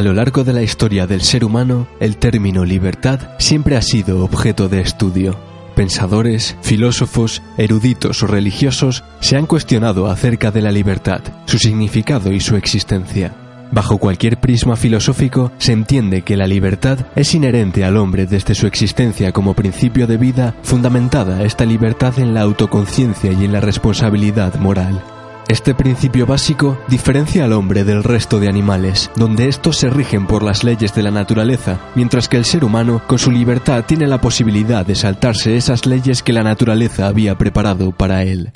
A 0.00 0.02
lo 0.02 0.14
largo 0.14 0.44
de 0.44 0.54
la 0.54 0.62
historia 0.62 1.06
del 1.06 1.20
ser 1.20 1.44
humano, 1.44 1.86
el 2.00 2.16
término 2.16 2.64
libertad 2.64 3.20
siempre 3.38 3.76
ha 3.76 3.82
sido 3.82 4.24
objeto 4.24 4.66
de 4.70 4.80
estudio. 4.80 5.38
Pensadores, 5.76 6.56
filósofos, 6.62 7.42
eruditos 7.58 8.22
o 8.22 8.26
religiosos 8.26 9.04
se 9.20 9.36
han 9.36 9.44
cuestionado 9.44 10.06
acerca 10.06 10.50
de 10.50 10.62
la 10.62 10.72
libertad, 10.72 11.20
su 11.44 11.58
significado 11.58 12.32
y 12.32 12.40
su 12.40 12.56
existencia. 12.56 13.34
Bajo 13.72 13.98
cualquier 13.98 14.40
prisma 14.40 14.76
filosófico 14.76 15.52
se 15.58 15.72
entiende 15.72 16.22
que 16.22 16.38
la 16.38 16.46
libertad 16.46 17.00
es 17.14 17.34
inherente 17.34 17.84
al 17.84 17.98
hombre 17.98 18.24
desde 18.24 18.54
su 18.54 18.66
existencia 18.66 19.32
como 19.32 19.52
principio 19.52 20.06
de 20.06 20.16
vida, 20.16 20.54
fundamentada 20.62 21.42
esta 21.42 21.66
libertad 21.66 22.18
en 22.18 22.32
la 22.32 22.40
autoconciencia 22.40 23.32
y 23.32 23.44
en 23.44 23.52
la 23.52 23.60
responsabilidad 23.60 24.54
moral. 24.54 25.02
Este 25.50 25.74
principio 25.74 26.26
básico 26.26 26.78
diferencia 26.86 27.44
al 27.44 27.54
hombre 27.54 27.82
del 27.82 28.04
resto 28.04 28.38
de 28.38 28.48
animales, 28.48 29.10
donde 29.16 29.48
estos 29.48 29.78
se 29.78 29.90
rigen 29.90 30.28
por 30.28 30.44
las 30.44 30.62
leyes 30.62 30.94
de 30.94 31.02
la 31.02 31.10
naturaleza, 31.10 31.80
mientras 31.96 32.28
que 32.28 32.36
el 32.36 32.44
ser 32.44 32.64
humano, 32.64 33.02
con 33.08 33.18
su 33.18 33.32
libertad, 33.32 33.84
tiene 33.84 34.06
la 34.06 34.20
posibilidad 34.20 34.86
de 34.86 34.94
saltarse 34.94 35.56
esas 35.56 35.86
leyes 35.86 36.22
que 36.22 36.32
la 36.32 36.44
naturaleza 36.44 37.08
había 37.08 37.36
preparado 37.36 37.90
para 37.90 38.22
él. 38.22 38.52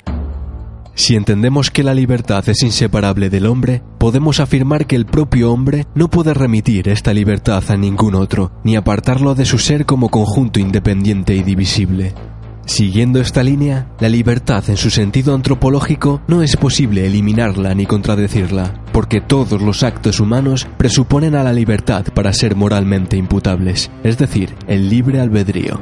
Si 0.93 1.17
entendemos 1.17 1.69
que 1.69 1.83
la 1.83 1.93
libertad 1.93 2.47
es 2.47 2.63
inseparable 2.63 3.29
del 3.29 3.47
hombre, 3.47 3.83
podemos 3.97 4.39
afirmar 4.39 4.87
que 4.87 4.95
el 4.95 5.05
propio 5.05 5.51
hombre 5.51 5.87
no 5.95 6.09
puede 6.09 6.33
remitir 6.33 6.87
esta 6.87 7.13
libertad 7.13 7.61
a 7.67 7.75
ningún 7.75 8.15
otro, 8.15 8.53
ni 8.63 8.77
apartarlo 8.77 9.35
de 9.35 9.43
su 9.43 9.59
ser 9.59 9.85
como 9.85 10.07
conjunto 10.07 10.61
independiente 10.61 11.35
y 11.35 11.43
divisible. 11.43 12.13
Siguiendo 12.65 13.21
esta 13.21 13.43
línea, 13.43 13.87
la 13.99 14.09
libertad 14.09 14.63
en 14.69 14.77
su 14.77 14.89
sentido 14.89 15.35
antropológico 15.35 16.21
no 16.27 16.41
es 16.41 16.57
posible 16.57 17.05
eliminarla 17.05 17.75
ni 17.75 17.85
contradecirla, 17.85 18.83
porque 18.91 19.21
todos 19.21 19.61
los 19.61 19.83
actos 19.83 20.19
humanos 20.19 20.67
presuponen 20.77 21.35
a 21.35 21.43
la 21.43 21.53
libertad 21.53 22.05
para 22.13 22.33
ser 22.33 22.55
moralmente 22.55 23.17
imputables, 23.17 23.91
es 24.03 24.17
decir, 24.17 24.55
el 24.67 24.89
libre 24.89 25.19
albedrío. 25.19 25.79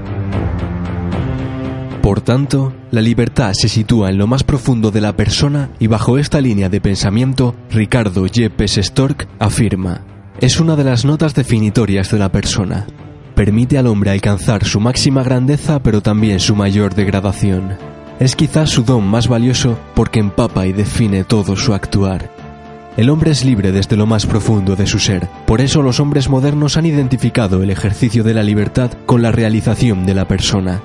Por 2.02 2.20
tanto, 2.20 2.74
la 2.92 3.00
libertad 3.00 3.54
se 3.54 3.70
sitúa 3.70 4.10
en 4.10 4.18
lo 4.18 4.28
más 4.28 4.44
profundo 4.44 4.92
de 4.92 5.00
la 5.00 5.16
persona 5.16 5.70
y 5.80 5.88
bajo 5.88 6.18
esta 6.18 6.42
línea 6.42 6.68
de 6.68 6.82
pensamiento, 6.82 7.56
Ricardo 7.72 8.28
Yepes 8.28 8.74
Stork 8.74 9.30
afirma, 9.40 10.02
es 10.42 10.60
una 10.60 10.76
de 10.76 10.84
las 10.84 11.06
notas 11.06 11.34
definitorias 11.34 12.12
de 12.12 12.20
la 12.20 12.30
persona, 12.30 12.86
permite 13.34 13.78
al 13.78 13.88
hombre 13.88 14.12
alcanzar 14.12 14.64
su 14.64 14.80
máxima 14.80 15.24
grandeza 15.24 15.80
pero 15.80 16.02
también 16.02 16.40
su 16.40 16.56
mayor 16.56 16.96
degradación. 16.96 17.78
Es 18.20 18.36
quizás 18.36 18.70
su 18.70 18.84
don 18.84 19.06
más 19.06 19.28
valioso 19.28 19.78
porque 19.96 20.20
empapa 20.20 20.66
y 20.66 20.74
define 20.74 21.24
todo 21.24 21.56
su 21.56 21.74
actuar. 21.74 22.30
El 22.96 23.10
hombre 23.10 23.32
es 23.32 23.44
libre 23.44 23.72
desde 23.72 23.98
lo 23.98 24.06
más 24.06 24.28
profundo 24.28 24.76
de 24.76 24.86
su 24.86 25.00
ser, 25.00 25.28
por 25.48 25.62
eso 25.62 25.82
los 25.82 26.00
hombres 26.00 26.30
modernos 26.30 26.78
han 26.78 26.86
identificado 26.86 27.64
el 27.64 27.72
ejercicio 27.72 28.24
de 28.24 28.36
la 28.36 28.44
libertad 28.44 28.92
con 29.08 29.24
la 29.24 29.32
realización 29.32 30.06
de 30.06 30.14
la 30.14 30.28
persona. 30.28 30.82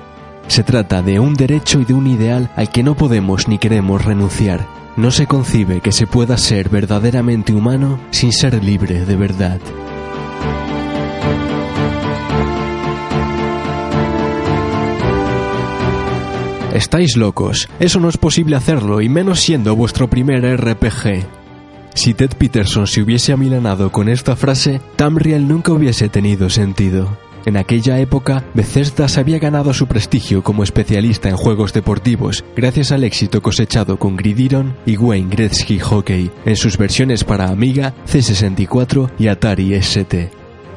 Se 0.47 0.63
trata 0.63 1.03
de 1.03 1.19
un 1.19 1.35
derecho 1.35 1.79
y 1.79 1.85
de 1.85 1.93
un 1.93 2.07
ideal 2.07 2.49
al 2.55 2.71
que 2.71 2.81
no 2.81 2.95
podemos 2.95 3.47
ni 3.47 3.59
queremos 3.59 4.03
renunciar. 4.03 4.65
No 4.97 5.11
se 5.11 5.27
concibe 5.27 5.81
que 5.81 5.91
se 5.91 6.07
pueda 6.07 6.37
ser 6.37 6.69
verdaderamente 6.69 7.53
humano 7.53 7.99
sin 8.09 8.33
ser 8.33 8.63
libre 8.63 9.05
de 9.05 9.15
verdad. 9.15 9.59
Estáis 16.73 17.17
locos, 17.17 17.67
eso 17.79 17.99
no 17.99 18.09
es 18.09 18.17
posible 18.17 18.55
hacerlo 18.55 19.01
y 19.01 19.09
menos 19.09 19.39
siendo 19.39 19.75
vuestro 19.75 20.07
primer 20.07 20.45
RPG. 20.45 21.25
Si 21.95 22.13
Ted 22.13 22.31
Peterson 22.37 22.85
se 22.85 23.01
hubiese 23.01 23.33
amilanado 23.33 23.91
con 23.91 24.07
esta 24.07 24.35
frase, 24.35 24.79
Tamriel 24.95 25.47
nunca 25.47 25.71
hubiese 25.71 26.09
tenido 26.09 26.49
sentido. 26.49 27.17
En 27.45 27.57
aquella 27.57 27.97
época, 27.99 28.43
Bethesda 28.53 29.07
había 29.17 29.39
ganado 29.39 29.73
su 29.73 29.87
prestigio 29.87 30.43
como 30.43 30.61
especialista 30.61 31.27
en 31.29 31.37
juegos 31.37 31.73
deportivos 31.73 32.45
gracias 32.55 32.91
al 32.91 33.03
éxito 33.03 33.41
cosechado 33.41 33.97
con 33.97 34.15
Gridiron 34.15 34.75
y 34.85 34.97
Wayne 34.97 35.29
Gretzky 35.29 35.79
Hockey 35.79 36.29
en 36.45 36.55
sus 36.55 36.77
versiones 36.77 37.23
para 37.23 37.49
Amiga, 37.49 37.95
C64 38.05 39.11
y 39.17 39.27
Atari 39.27 39.73
ST. 39.73 40.29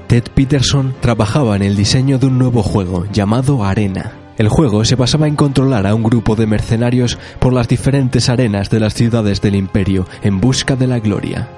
Ted 0.06 0.24
Peterson 0.34 0.94
trabajaba 1.00 1.54
en 1.56 1.62
el 1.62 1.76
diseño 1.76 2.18
de 2.18 2.26
un 2.26 2.38
nuevo 2.38 2.62
juego 2.62 3.06
llamado 3.12 3.64
Arena, 3.64 4.21
el 4.38 4.48
juego 4.48 4.84
se 4.84 4.96
basaba 4.96 5.28
en 5.28 5.36
controlar 5.36 5.86
a 5.86 5.94
un 5.94 6.02
grupo 6.02 6.36
de 6.36 6.46
mercenarios 6.46 7.18
por 7.38 7.52
las 7.52 7.68
diferentes 7.68 8.28
arenas 8.28 8.70
de 8.70 8.80
las 8.80 8.94
ciudades 8.94 9.40
del 9.40 9.54
imperio 9.54 10.06
en 10.22 10.40
busca 10.40 10.76
de 10.76 10.86
la 10.86 11.00
gloria. 11.00 11.48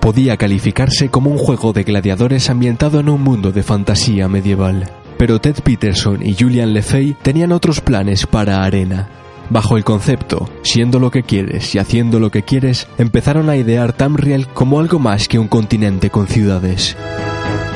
Podía 0.00 0.36
calificarse 0.36 1.10
como 1.10 1.30
un 1.30 1.38
juego 1.38 1.72
de 1.72 1.82
gladiadores 1.82 2.48
ambientado 2.48 3.00
en 3.00 3.08
un 3.08 3.22
mundo 3.22 3.52
de 3.52 3.62
fantasía 3.62 4.28
medieval. 4.28 4.90
Pero 5.18 5.40
Ted 5.40 5.56
Peterson 5.62 6.26
y 6.26 6.34
Julian 6.34 6.72
Lefey 6.72 7.14
tenían 7.20 7.52
otros 7.52 7.80
planes 7.82 8.26
para 8.26 8.64
Arena. 8.64 9.08
Bajo 9.50 9.76
el 9.76 9.84
concepto, 9.84 10.48
siendo 10.62 10.98
lo 11.00 11.10
que 11.10 11.24
quieres 11.24 11.74
y 11.74 11.78
haciendo 11.78 12.20
lo 12.20 12.30
que 12.30 12.44
quieres, 12.44 12.86
empezaron 12.96 13.50
a 13.50 13.56
idear 13.56 13.92
Tamriel 13.92 14.46
como 14.46 14.80
algo 14.80 14.98
más 14.98 15.28
que 15.28 15.38
un 15.38 15.48
continente 15.48 16.08
con 16.08 16.28
ciudades. 16.28 16.96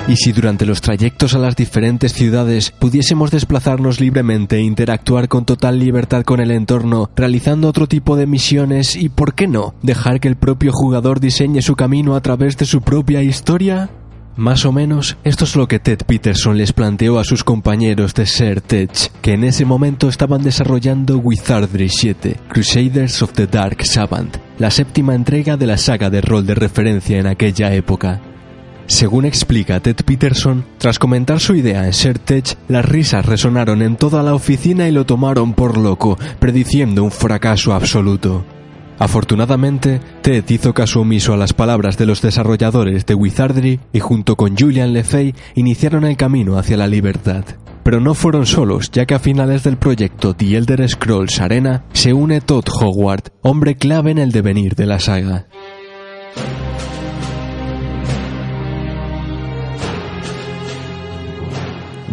Y 0.07 0.17
si 0.17 0.33
durante 0.33 0.67
los 0.67 0.83
trayectos 0.83 1.35
a 1.35 1.39
las 1.39 1.57
diferentes 1.57 2.13
ciudades 2.13 2.71
pudiésemos 2.71 3.31
desplazarnos 3.31 4.01
libremente 4.01 4.57
e 4.57 4.61
interactuar 4.61 5.29
con 5.29 5.47
total 5.47 5.79
libertad 5.79 6.25
con 6.25 6.41
el 6.41 6.51
entorno, 6.51 7.09
realizando 7.17 7.69
otro 7.69 7.87
tipo 7.87 8.15
de 8.15 8.27
misiones 8.27 8.97
y, 8.97 9.09
¿por 9.09 9.35
qué 9.35 9.49
no?, 9.49 9.75
dejar 9.83 10.21
que 10.21 10.29
el 10.29 10.37
propio 10.37 10.73
jugador 10.73 11.21
diseñe 11.21 11.63
su 11.63 11.75
camino 11.75 12.17
a 12.17 12.21
través 12.21 12.59
de 12.59 12.67
su 12.67 12.83
propia 12.83 13.23
historia? 13.23 13.89
Más 14.37 14.67
o 14.67 14.73
menos, 14.73 15.17
esto 15.25 15.45
es 15.45 15.57
lo 15.57 15.69
que 15.69 15.79
Ted 15.79 16.01
Peterson 16.07 16.59
les 16.59 16.75
planteó 16.75 17.19
a 17.19 17.25
sus 17.25 17.43
compañeros 17.43 18.13
de 18.13 18.27
Ser 18.27 18.61
Tech, 18.61 18.91
que 19.23 19.33
en 19.33 19.45
ese 19.45 19.65
momento 19.65 20.09
estaban 20.09 20.43
desarrollando 20.43 21.17
Wizardry 21.17 21.89
7, 21.89 22.41
Crusaders 22.49 23.23
of 23.23 23.33
the 23.33 23.47
Dark 23.47 23.87
Sabbath, 23.87 24.39
la 24.59 24.71
séptima 24.71 25.15
entrega 25.15 25.57
de 25.57 25.67
la 25.67 25.79
saga 25.79 26.11
de 26.11 26.21
rol 26.21 26.45
de 26.45 26.57
referencia 26.57 27.19
en 27.19 27.27
aquella 27.27 27.73
época. 27.73 28.34
Según 28.87 29.25
explica 29.25 29.81
Ted 29.81 29.97
Peterson, 30.05 30.65
tras 30.79 30.99
comentar 30.99 31.41
su 31.41 31.55
idea 31.55 31.87
en 31.87 31.93
ShareTech, 31.93 32.57
las 32.69 32.85
risas 32.85 33.25
resonaron 33.25 33.81
en 33.81 33.97
toda 33.97 34.23
la 34.23 34.35
oficina 34.35 34.87
y 34.87 34.93
lo 34.93 35.07
tomaron 35.07 35.55
por 35.55 35.79
loco, 35.79 36.19
prediciendo 36.39 37.03
un 37.03 37.11
fracaso 37.11 37.73
absoluto. 37.73 38.45
Afortunadamente, 38.99 40.01
Ted 40.23 40.45
hizo 40.49 40.73
caso 40.75 41.01
omiso 41.01 41.33
a 41.33 41.37
las 41.37 41.53
palabras 41.53 41.97
de 41.97 42.07
los 42.07 42.23
desarrolladores 42.23 43.07
de 43.07 43.15
Wizardry 43.15 43.81
y 43.93 44.01
junto 44.01 44.37
con 44.37 44.57
Julian 44.57 44.93
Lefey 44.93 45.35
iniciaron 45.55 46.05
el 46.05 46.17
camino 46.17 46.59
hacia 46.59 46.77
la 46.77 46.87
libertad. 46.87 47.45
Pero 47.83 48.01
no 48.01 48.15
fueron 48.15 48.47
solos, 48.47 48.91
ya 48.93 49.05
que 49.05 49.15
a 49.15 49.19
finales 49.19 49.65
del 49.65 49.77
proyecto 49.77 50.35
The 50.35 50.57
Elder 50.57 50.89
Scrolls 50.89 51.41
Arena 51.41 51.85
se 51.93 52.13
une 52.13 52.41
Todd 52.41 52.65
Howard, 52.81 53.25
hombre 53.43 53.77
clave 53.77 54.13
en 54.13 54.19
el 54.19 54.31
devenir 54.31 54.75
de 54.75 54.87
la 54.87 55.01
saga. 55.01 55.47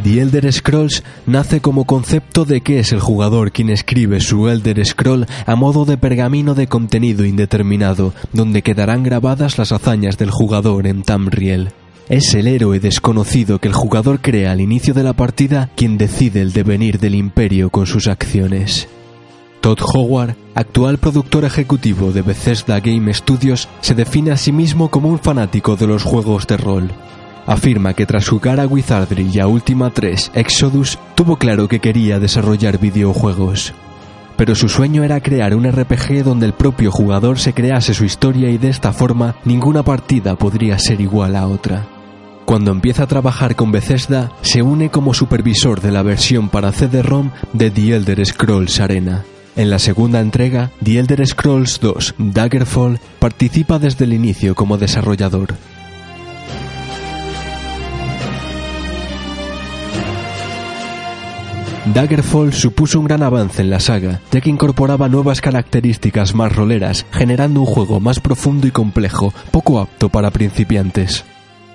The 0.03 0.19
Elder 0.21 0.51
Scrolls 0.51 1.03
nace 1.25 1.61
como 1.61 1.85
concepto 1.85 2.45
de 2.45 2.61
que 2.61 2.79
es 2.79 2.91
el 2.91 2.99
jugador 2.99 3.51
quien 3.51 3.69
escribe 3.69 4.19
su 4.19 4.49
Elder 4.49 4.83
Scroll 4.85 5.27
a 5.45 5.55
modo 5.55 5.85
de 5.85 5.97
pergamino 5.97 6.55
de 6.55 6.67
contenido 6.67 7.25
indeterminado, 7.25 8.13
donde 8.33 8.61
quedarán 8.63 9.03
grabadas 9.03 9.57
las 9.57 9.71
hazañas 9.71 10.17
del 10.17 10.31
jugador 10.31 10.87
en 10.87 11.03
Tamriel. 11.03 11.69
Es 12.09 12.33
el 12.33 12.47
héroe 12.47 12.79
desconocido 12.79 13.59
que 13.59 13.67
el 13.67 13.73
jugador 13.73 14.21
crea 14.21 14.51
al 14.51 14.61
inicio 14.61 14.93
de 14.93 15.03
la 15.03 15.13
partida 15.13 15.69
quien 15.75 15.97
decide 15.97 16.41
el 16.41 16.51
devenir 16.51 16.99
del 16.99 17.15
imperio 17.15 17.69
con 17.69 17.85
sus 17.85 18.07
acciones. 18.07 18.87
Todd 19.61 19.79
Howard 19.93 20.35
actual 20.55 20.97
productor 20.97 21.45
ejecutivo 21.45 22.11
de 22.11 22.21
Bethesda 22.21 22.79
Game 22.79 23.13
Studios, 23.13 23.67
se 23.81 23.95
define 23.95 24.31
a 24.31 24.37
sí 24.37 24.51
mismo 24.51 24.89
como 24.89 25.09
un 25.09 25.19
fanático 25.19 25.75
de 25.75 25.87
los 25.87 26.03
juegos 26.03 26.47
de 26.47 26.57
rol. 26.57 26.91
Afirma 27.51 27.93
que 27.93 28.05
tras 28.05 28.29
jugar 28.29 28.61
a 28.61 28.65
Wizardry 28.65 29.29
y 29.33 29.41
a 29.41 29.47
Ultima 29.47 29.89
3 29.89 30.31
Exodus, 30.35 30.97
tuvo 31.15 31.35
claro 31.35 31.67
que 31.67 31.81
quería 31.81 32.17
desarrollar 32.17 32.79
videojuegos. 32.79 33.73
Pero 34.37 34.55
su 34.55 34.69
sueño 34.69 35.03
era 35.03 35.19
crear 35.19 35.53
un 35.53 35.69
RPG 35.69 36.23
donde 36.23 36.45
el 36.45 36.53
propio 36.53 36.93
jugador 36.93 37.39
se 37.39 37.51
crease 37.51 37.93
su 37.93 38.05
historia 38.05 38.49
y 38.49 38.57
de 38.57 38.69
esta 38.69 38.93
forma 38.93 39.35
ninguna 39.43 39.83
partida 39.83 40.37
podría 40.37 40.79
ser 40.79 41.01
igual 41.01 41.35
a 41.35 41.45
otra. 41.45 41.85
Cuando 42.45 42.71
empieza 42.71 43.03
a 43.03 43.07
trabajar 43.07 43.57
con 43.57 43.73
Bethesda, 43.73 44.31
se 44.43 44.61
une 44.61 44.89
como 44.89 45.13
supervisor 45.13 45.81
de 45.81 45.91
la 45.91 46.03
versión 46.03 46.47
para 46.47 46.71
CD-ROM 46.71 47.31
de 47.51 47.69
The 47.69 47.97
Elder 47.97 48.25
Scrolls 48.25 48.79
Arena. 48.79 49.25
En 49.57 49.69
la 49.69 49.79
segunda 49.79 50.21
entrega, 50.21 50.71
The 50.81 50.99
Elder 50.99 51.27
Scrolls 51.27 51.81
2 51.81 52.15
Daggerfall 52.17 53.01
participa 53.19 53.77
desde 53.77 54.05
el 54.05 54.13
inicio 54.13 54.55
como 54.55 54.77
desarrollador. 54.77 55.49
Daggerfall 61.85 62.53
supuso 62.53 62.99
un 62.99 63.05
gran 63.05 63.23
avance 63.23 63.63
en 63.63 63.71
la 63.71 63.79
saga, 63.79 64.21
ya 64.31 64.39
que 64.39 64.51
incorporaba 64.51 65.09
nuevas 65.09 65.41
características 65.41 66.35
más 66.35 66.55
roleras, 66.55 67.07
generando 67.11 67.59
un 67.59 67.65
juego 67.65 67.99
más 67.99 68.19
profundo 68.19 68.67
y 68.67 68.71
complejo, 68.71 69.33
poco 69.49 69.79
apto 69.79 70.09
para 70.09 70.29
principiantes. 70.29 71.25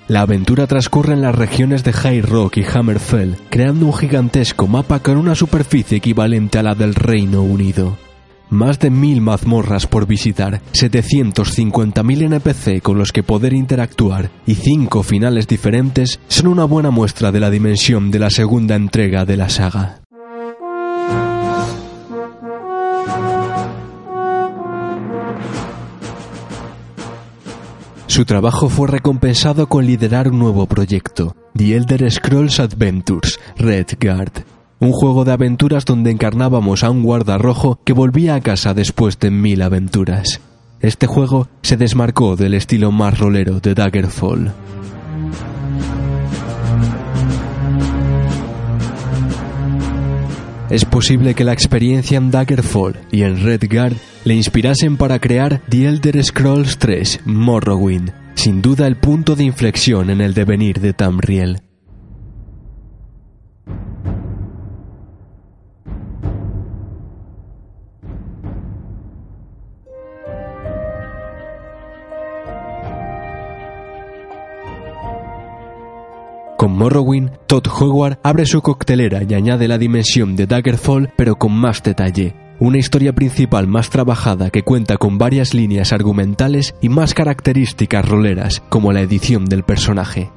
La 0.06 0.20
aventura 0.20 0.68
transcurre 0.68 1.14
en 1.14 1.22
las 1.22 1.34
regiones 1.34 1.82
de 1.82 1.92
High 1.92 2.20
Rock 2.20 2.58
y 2.58 2.64
Hammerfell, 2.64 3.36
creando 3.50 3.86
un 3.86 3.94
gigantesco 3.94 4.68
mapa 4.68 5.00
con 5.00 5.16
una 5.16 5.34
superficie 5.34 5.98
equivalente 5.98 6.60
a 6.60 6.62
la 6.62 6.76
del 6.76 6.94
Reino 6.94 7.42
Unido. 7.42 8.05
Más 8.50 8.78
de 8.78 8.90
mil 8.90 9.20
mazmorras 9.20 9.88
por 9.88 10.06
visitar, 10.06 10.60
750.000 10.72 12.22
NPC 12.22 12.80
con 12.80 12.96
los 12.96 13.10
que 13.10 13.24
poder 13.24 13.52
interactuar 13.52 14.30
y 14.46 14.54
cinco 14.54 15.02
finales 15.02 15.48
diferentes 15.48 16.20
son 16.28 16.46
una 16.46 16.64
buena 16.64 16.90
muestra 16.90 17.32
de 17.32 17.40
la 17.40 17.50
dimensión 17.50 18.12
de 18.12 18.20
la 18.20 18.30
segunda 18.30 18.76
entrega 18.76 19.24
de 19.24 19.36
la 19.36 19.48
saga. 19.48 20.00
Su 28.06 28.24
trabajo 28.24 28.68
fue 28.68 28.88
recompensado 28.88 29.68
con 29.68 29.84
liderar 29.84 30.28
un 30.28 30.38
nuevo 30.38 30.66
proyecto, 30.66 31.36
The 31.54 31.76
Elder 31.76 32.10
Scrolls 32.10 32.60
Adventures, 32.60 33.40
Redguard, 33.56 34.44
un 34.78 34.92
juego 34.92 35.24
de 35.24 35.32
aventuras 35.32 35.84
donde 35.84 36.10
encarnábamos 36.10 36.84
a 36.84 36.90
un 36.90 37.02
guarda 37.02 37.38
rojo 37.38 37.80
que 37.84 37.92
volvía 37.92 38.34
a 38.34 38.40
casa 38.40 38.74
después 38.74 39.18
de 39.18 39.30
mil 39.30 39.62
aventuras. 39.62 40.40
Este 40.80 41.06
juego 41.06 41.48
se 41.62 41.76
desmarcó 41.76 42.36
del 42.36 42.54
estilo 42.54 42.92
más 42.92 43.18
rolero 43.18 43.60
de 43.60 43.74
Daggerfall. 43.74 44.52
Es 50.68 50.84
posible 50.84 51.34
que 51.34 51.44
la 51.44 51.52
experiencia 51.52 52.18
en 52.18 52.30
Daggerfall 52.30 52.98
y 53.12 53.22
en 53.22 53.42
Redguard 53.42 53.94
le 54.24 54.34
inspirasen 54.34 54.96
para 54.96 55.20
crear 55.20 55.62
The 55.68 55.86
Elder 55.86 56.22
Scrolls 56.22 56.78
3 56.78 57.20
Morrowind, 57.24 58.12
sin 58.34 58.62
duda 58.62 58.88
el 58.88 58.96
punto 58.96 59.36
de 59.36 59.44
inflexión 59.44 60.10
en 60.10 60.20
el 60.20 60.34
devenir 60.34 60.80
de 60.80 60.92
Tamriel. 60.92 61.62
Con 76.56 76.72
Morrowind, 76.72 77.32
Todd 77.46 77.66
Howard 77.68 78.18
abre 78.22 78.46
su 78.46 78.62
coctelera 78.62 79.22
y 79.28 79.34
añade 79.34 79.68
la 79.68 79.76
dimensión 79.76 80.36
de 80.36 80.46
Daggerfall 80.46 81.12
pero 81.14 81.36
con 81.36 81.52
más 81.52 81.82
detalle. 81.82 82.34
Una 82.58 82.78
historia 82.78 83.12
principal 83.12 83.66
más 83.66 83.90
trabajada 83.90 84.48
que 84.48 84.62
cuenta 84.62 84.96
con 84.96 85.18
varias 85.18 85.52
líneas 85.52 85.92
argumentales 85.92 86.74
y 86.80 86.88
más 86.88 87.12
características 87.12 88.08
roleras, 88.08 88.62
como 88.70 88.92
la 88.92 89.02
edición 89.02 89.44
del 89.44 89.64
personaje. 89.64 90.30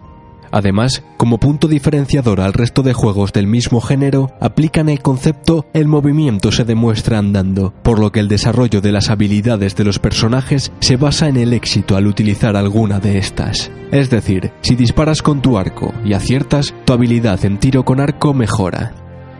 Además, 0.52 1.04
como 1.18 1.38
punto 1.40 1.68
diferenciador 1.68 2.42
al 2.42 2.54
resto 2.54 2.82
de 2.82 2.94
juegos 2.94 3.34
del 3.34 3.48
mismo 3.48 3.82
género, 3.82 4.32
aplican 4.40 4.90
el 4.90 5.02
concepto 5.02 5.66
el 5.74 5.88
movimiento 5.88 6.52
se 6.52 6.64
demuestra 6.64 7.18
andando, 7.18 7.74
por 7.84 8.00
lo 8.00 8.12
que 8.12 8.20
el 8.20 8.28
desarrollo 8.28 8.82
de 8.82 8.92
las 8.92 9.10
habilidades 9.10 9.76
de 9.76 9.84
los 9.84 10.00
personajes 10.00 10.72
se 10.80 10.98
basa 10.98 11.28
en 11.28 11.38
el 11.38 11.54
éxito 11.54 11.96
al 11.96 12.08
utilizar 12.08 12.56
alguna 12.56 13.00
de 13.00 13.18
estas. 13.18 13.72
Es 13.92 14.10
decir, 14.10 14.52
si 14.62 14.76
disparas 14.76 15.22
con 15.22 15.42
tu 15.42 15.58
arco 15.58 15.94
y 16.04 16.14
aciertas, 16.14 16.74
tu 16.86 16.94
habilidad 16.94 17.44
en 17.46 17.58
tiro 17.58 17.84
con 17.84 18.00
arco 18.00 18.34
mejora. 18.34 18.94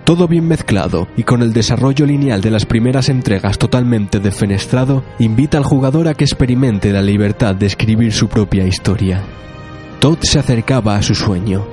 Todo 0.04 0.28
bien 0.28 0.48
mezclado 0.48 1.08
y 1.16 1.24
con 1.24 1.44
el 1.44 1.54
desarrollo 1.54 2.06
lineal 2.06 2.42
de 2.42 2.50
las 2.50 2.66
primeras 2.66 3.10
entregas 3.10 3.60
totalmente 3.60 4.20
defenestrado, 4.20 5.04
invita 5.20 5.60
al 5.60 5.64
jugador 5.64 6.08
a 6.08 6.16
que 6.16 6.24
experimente 6.24 6.92
la 6.92 7.02
libertad 7.02 7.54
de 7.56 7.68
escribir 7.68 8.12
su 8.12 8.28
propia 8.28 8.66
historia. 8.66 9.24
Todd 10.00 10.20
se 10.22 10.40
acercaba 10.40 10.96
a 10.96 11.02
su 11.02 11.14
sueño. 11.14 11.68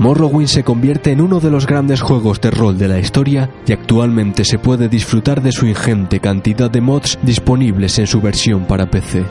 Morrowind 0.00 0.48
se 0.48 0.64
convierte 0.64 1.12
en 1.12 1.20
uno 1.20 1.38
de 1.38 1.50
los 1.50 1.64
grandes 1.64 2.00
juegos 2.00 2.40
de 2.40 2.50
rol 2.50 2.76
de 2.76 2.88
la 2.88 2.98
historia 2.98 3.50
y 3.66 3.72
actualmente 3.72 4.44
se 4.44 4.58
puede 4.58 4.88
disfrutar 4.88 5.42
de 5.42 5.52
su 5.52 5.66
ingente 5.66 6.18
cantidad 6.18 6.68
de 6.70 6.80
mods 6.80 7.18
disponibles 7.22 7.98
en 8.00 8.08
su 8.08 8.20
versión 8.20 8.64
para 8.64 8.90
PC. 8.90 9.24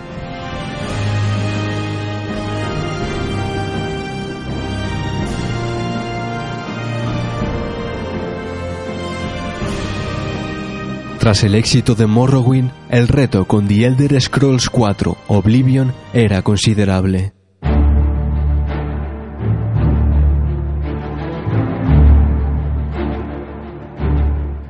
Tras 11.20 11.44
el 11.44 11.56
éxito 11.56 11.96
de 11.96 12.08
Morrowind, 12.08 12.72
el 12.90 13.10
reto 13.10 13.46
con 13.46 13.68
The 13.68 13.86
Elder 13.86 14.22
Scrolls 14.22 14.70
4 14.70 15.18
Oblivion 15.28 15.92
era 16.14 16.42
considerable. 16.42 17.37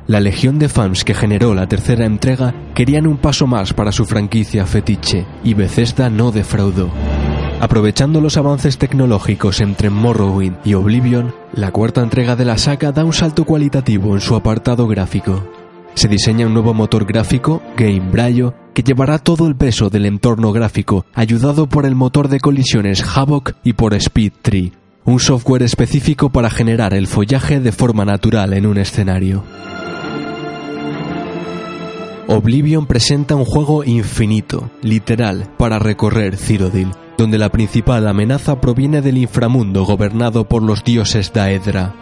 La 0.08 0.20
legión 0.20 0.58
de 0.58 0.70
fans 0.70 1.04
que 1.04 1.12
generó 1.12 1.54
la 1.54 1.66
tercera 1.66 2.06
entrega 2.06 2.54
querían 2.74 3.06
un 3.06 3.18
paso 3.18 3.46
más 3.46 3.74
para 3.74 3.92
su 3.92 4.06
franquicia 4.06 4.64
fetiche, 4.64 5.26
y 5.44 5.52
Bethesda 5.52 6.08
no 6.08 6.32
defraudó. 6.32 6.90
Aprovechando 7.60 8.22
los 8.22 8.38
avances 8.38 8.78
tecnológicos 8.78 9.60
entre 9.60 9.90
Morrowind 9.90 10.60
y 10.64 10.72
Oblivion, 10.72 11.34
la 11.52 11.72
cuarta 11.72 12.00
entrega 12.00 12.36
de 12.36 12.46
la 12.46 12.56
saga 12.56 12.90
da 12.90 13.04
un 13.04 13.12
salto 13.12 13.44
cualitativo 13.44 14.14
en 14.14 14.22
su 14.22 14.34
apartado 14.34 14.88
gráfico. 14.88 15.44
Se 15.92 16.08
diseña 16.08 16.46
un 16.46 16.54
nuevo 16.54 16.72
motor 16.72 17.04
gráfico, 17.04 17.60
Game 17.76 18.08
Braille, 18.10 18.52
que 18.72 18.82
llevará 18.82 19.18
todo 19.18 19.46
el 19.46 19.56
peso 19.56 19.90
del 19.90 20.06
entorno 20.06 20.52
gráfico, 20.52 21.04
ayudado 21.12 21.68
por 21.68 21.84
el 21.84 21.94
motor 21.94 22.28
de 22.28 22.40
colisiones 22.40 23.04
Havoc 23.14 23.56
y 23.62 23.74
por 23.74 23.92
Speed 23.92 24.32
Tree, 24.40 24.72
un 25.04 25.20
software 25.20 25.64
específico 25.64 26.30
para 26.30 26.48
generar 26.48 26.94
el 26.94 27.08
follaje 27.08 27.60
de 27.60 27.72
forma 27.72 28.06
natural 28.06 28.54
en 28.54 28.64
un 28.64 28.78
escenario. 28.78 29.44
Oblivion 32.30 32.84
presenta 32.84 33.34
un 33.36 33.46
juego 33.46 33.84
infinito, 33.84 34.70
literal, 34.82 35.50
para 35.56 35.78
recorrer 35.78 36.36
Cyrodiil, 36.36 36.90
donde 37.16 37.38
la 37.38 37.48
principal 37.48 38.06
amenaza 38.06 38.60
proviene 38.60 39.00
del 39.00 39.16
inframundo 39.16 39.86
gobernado 39.86 40.46
por 40.46 40.62
los 40.62 40.84
dioses 40.84 41.32
Daedra. 41.32 41.94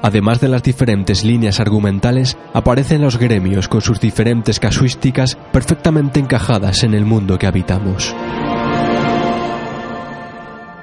Además 0.00 0.40
de 0.40 0.48
las 0.48 0.62
diferentes 0.62 1.24
líneas 1.24 1.60
argumentales, 1.60 2.38
aparecen 2.54 3.02
los 3.02 3.18
gremios 3.18 3.68
con 3.68 3.82
sus 3.82 4.00
diferentes 4.00 4.58
casuísticas 4.58 5.36
perfectamente 5.52 6.20
encajadas 6.20 6.82
en 6.82 6.94
el 6.94 7.04
mundo 7.04 7.38
que 7.38 7.46
habitamos. 7.46 8.16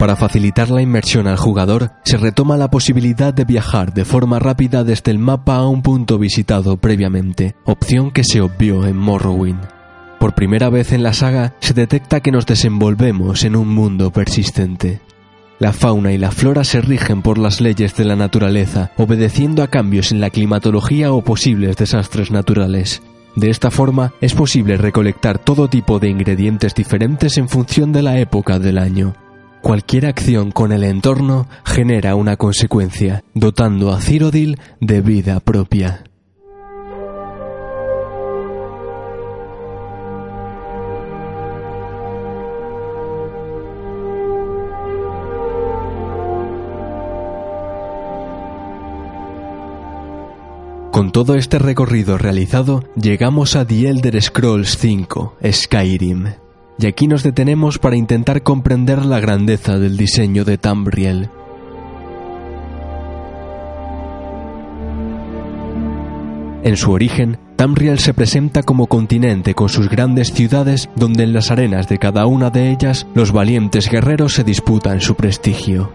Para 0.02 0.16
facilitar 0.16 0.72
la 0.72 0.82
inmersión 0.82 1.28
al 1.28 1.38
jugador, 1.38 1.92
se 2.04 2.18
retoma 2.18 2.58
la 2.58 2.72
posibilidad 2.72 3.36
de 3.36 3.46
viajar 3.46 3.94
de 3.94 4.04
forma 4.04 4.40
rápida 4.40 4.84
desde 4.84 5.12
el 5.12 5.20
mapa 5.20 5.58
a 5.58 5.68
un 5.68 5.84
punto 5.84 6.18
visitado 6.18 6.78
previamente, 6.78 7.56
opción 7.66 8.10
que 8.10 8.24
se 8.24 8.42
obvió 8.42 8.88
en 8.88 8.98
Morrowind. 8.98 9.62
Por 10.20 10.34
primera 10.34 10.72
vez 10.72 10.92
en 10.92 11.04
la 11.04 11.14
saga 11.14 11.54
se 11.60 11.76
detecta 11.76 12.20
que 12.20 12.32
nos 12.32 12.48
desenvolvemos 12.48 13.44
en 13.44 13.56
un 13.56 13.68
mundo 13.68 14.10
persistente. 14.10 15.02
La 15.60 15.72
fauna 15.72 16.12
y 16.12 16.18
la 16.18 16.32
flora 16.32 16.64
se 16.64 16.82
rigen 16.82 17.22
por 17.22 17.38
las 17.38 17.62
leyes 17.62 17.96
de 17.96 18.06
la 18.06 18.16
naturaleza, 18.16 18.94
obedeciendo 18.98 19.62
a 19.62 19.68
cambios 19.68 20.12
en 20.12 20.20
la 20.20 20.32
climatología 20.32 21.14
o 21.14 21.24
posibles 21.24 21.78
desastres 21.78 22.32
naturales. 22.32 23.04
De 23.36 23.52
esta 23.52 23.70
forma 23.70 24.14
es 24.20 24.34
posible 24.34 24.78
recolectar 24.78 25.38
todo 25.38 25.68
tipo 25.68 26.00
de 26.00 26.10
ingredientes 26.10 26.74
diferentes 26.74 27.38
en 27.38 27.48
función 27.48 27.92
de 27.92 28.02
la 28.02 28.18
época 28.18 28.58
del 28.58 28.80
año. 28.80 29.14
Cualquier 29.62 30.08
acción 30.08 30.52
con 30.52 30.72
el 30.72 30.84
entorno 30.84 31.48
genera 31.64 32.16
una 32.16 32.36
consecuencia, 32.36 33.24
dotando 33.34 33.92
a 33.92 34.02
Cyrodiil 34.02 34.60
de 34.80 35.02
vida 35.02 35.40
propia. 35.40 36.04
Con 50.92 51.12
todo 51.12 51.36
este 51.36 51.58
recorrido 51.60 52.18
realizado, 52.18 52.84
llegamos 52.96 53.56
a 53.56 53.66
The 53.66 53.90
Elder 53.90 54.22
Scrolls 54.22 54.78
V, 54.84 55.32
Skyrim. 55.52 56.41
Y 56.82 56.88
aquí 56.88 57.08
nos 57.08 57.22
detenemos 57.22 57.78
para 57.78 57.96
intentar 57.96 58.42
comprender 58.42 59.06
la 59.06 59.20
grandeza 59.20 59.78
del 59.78 59.98
diseño 59.98 60.44
de 60.44 60.58
Tambriel. 60.58 61.30
En 66.64 66.78
su 66.78 66.92
origen, 66.92 67.38
Tamriel 67.56 68.00
se 68.00 68.16
presenta 68.16 68.64
como 68.64 68.88
continente 68.88 69.54
con 69.54 69.70
sus 69.70 69.90
grandes 69.90 70.34
ciudades 70.34 70.90
donde 70.96 71.24
en 71.24 71.34
las 71.34 71.52
arenas 71.52 71.88
de 71.88 72.00
cada 72.00 72.26
una 72.26 72.50
de 72.50 72.72
ellas 72.72 73.06
los 73.14 73.32
valientes 73.32 73.88
guerreros 73.88 74.34
se 74.34 74.44
disputan 74.44 75.02
su 75.02 75.14
prestigio. 75.14 75.92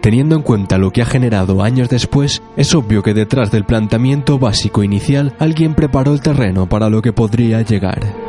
Teniendo 0.00 0.36
en 0.36 0.42
cuenta 0.42 0.78
lo 0.78 0.90
que 0.90 1.02
ha 1.02 1.06
generado 1.06 1.62
años 1.62 1.90
después, 1.90 2.42
es 2.56 2.74
obvio 2.74 3.02
que 3.02 3.12
detrás 3.12 3.50
del 3.50 3.64
planteamiento 3.64 4.38
básico 4.38 4.82
inicial 4.82 5.34
alguien 5.38 5.74
preparó 5.74 6.14
el 6.14 6.22
terreno 6.22 6.66
para 6.66 6.88
lo 6.88 7.02
que 7.02 7.12
podría 7.12 7.60
llegar. 7.60 8.23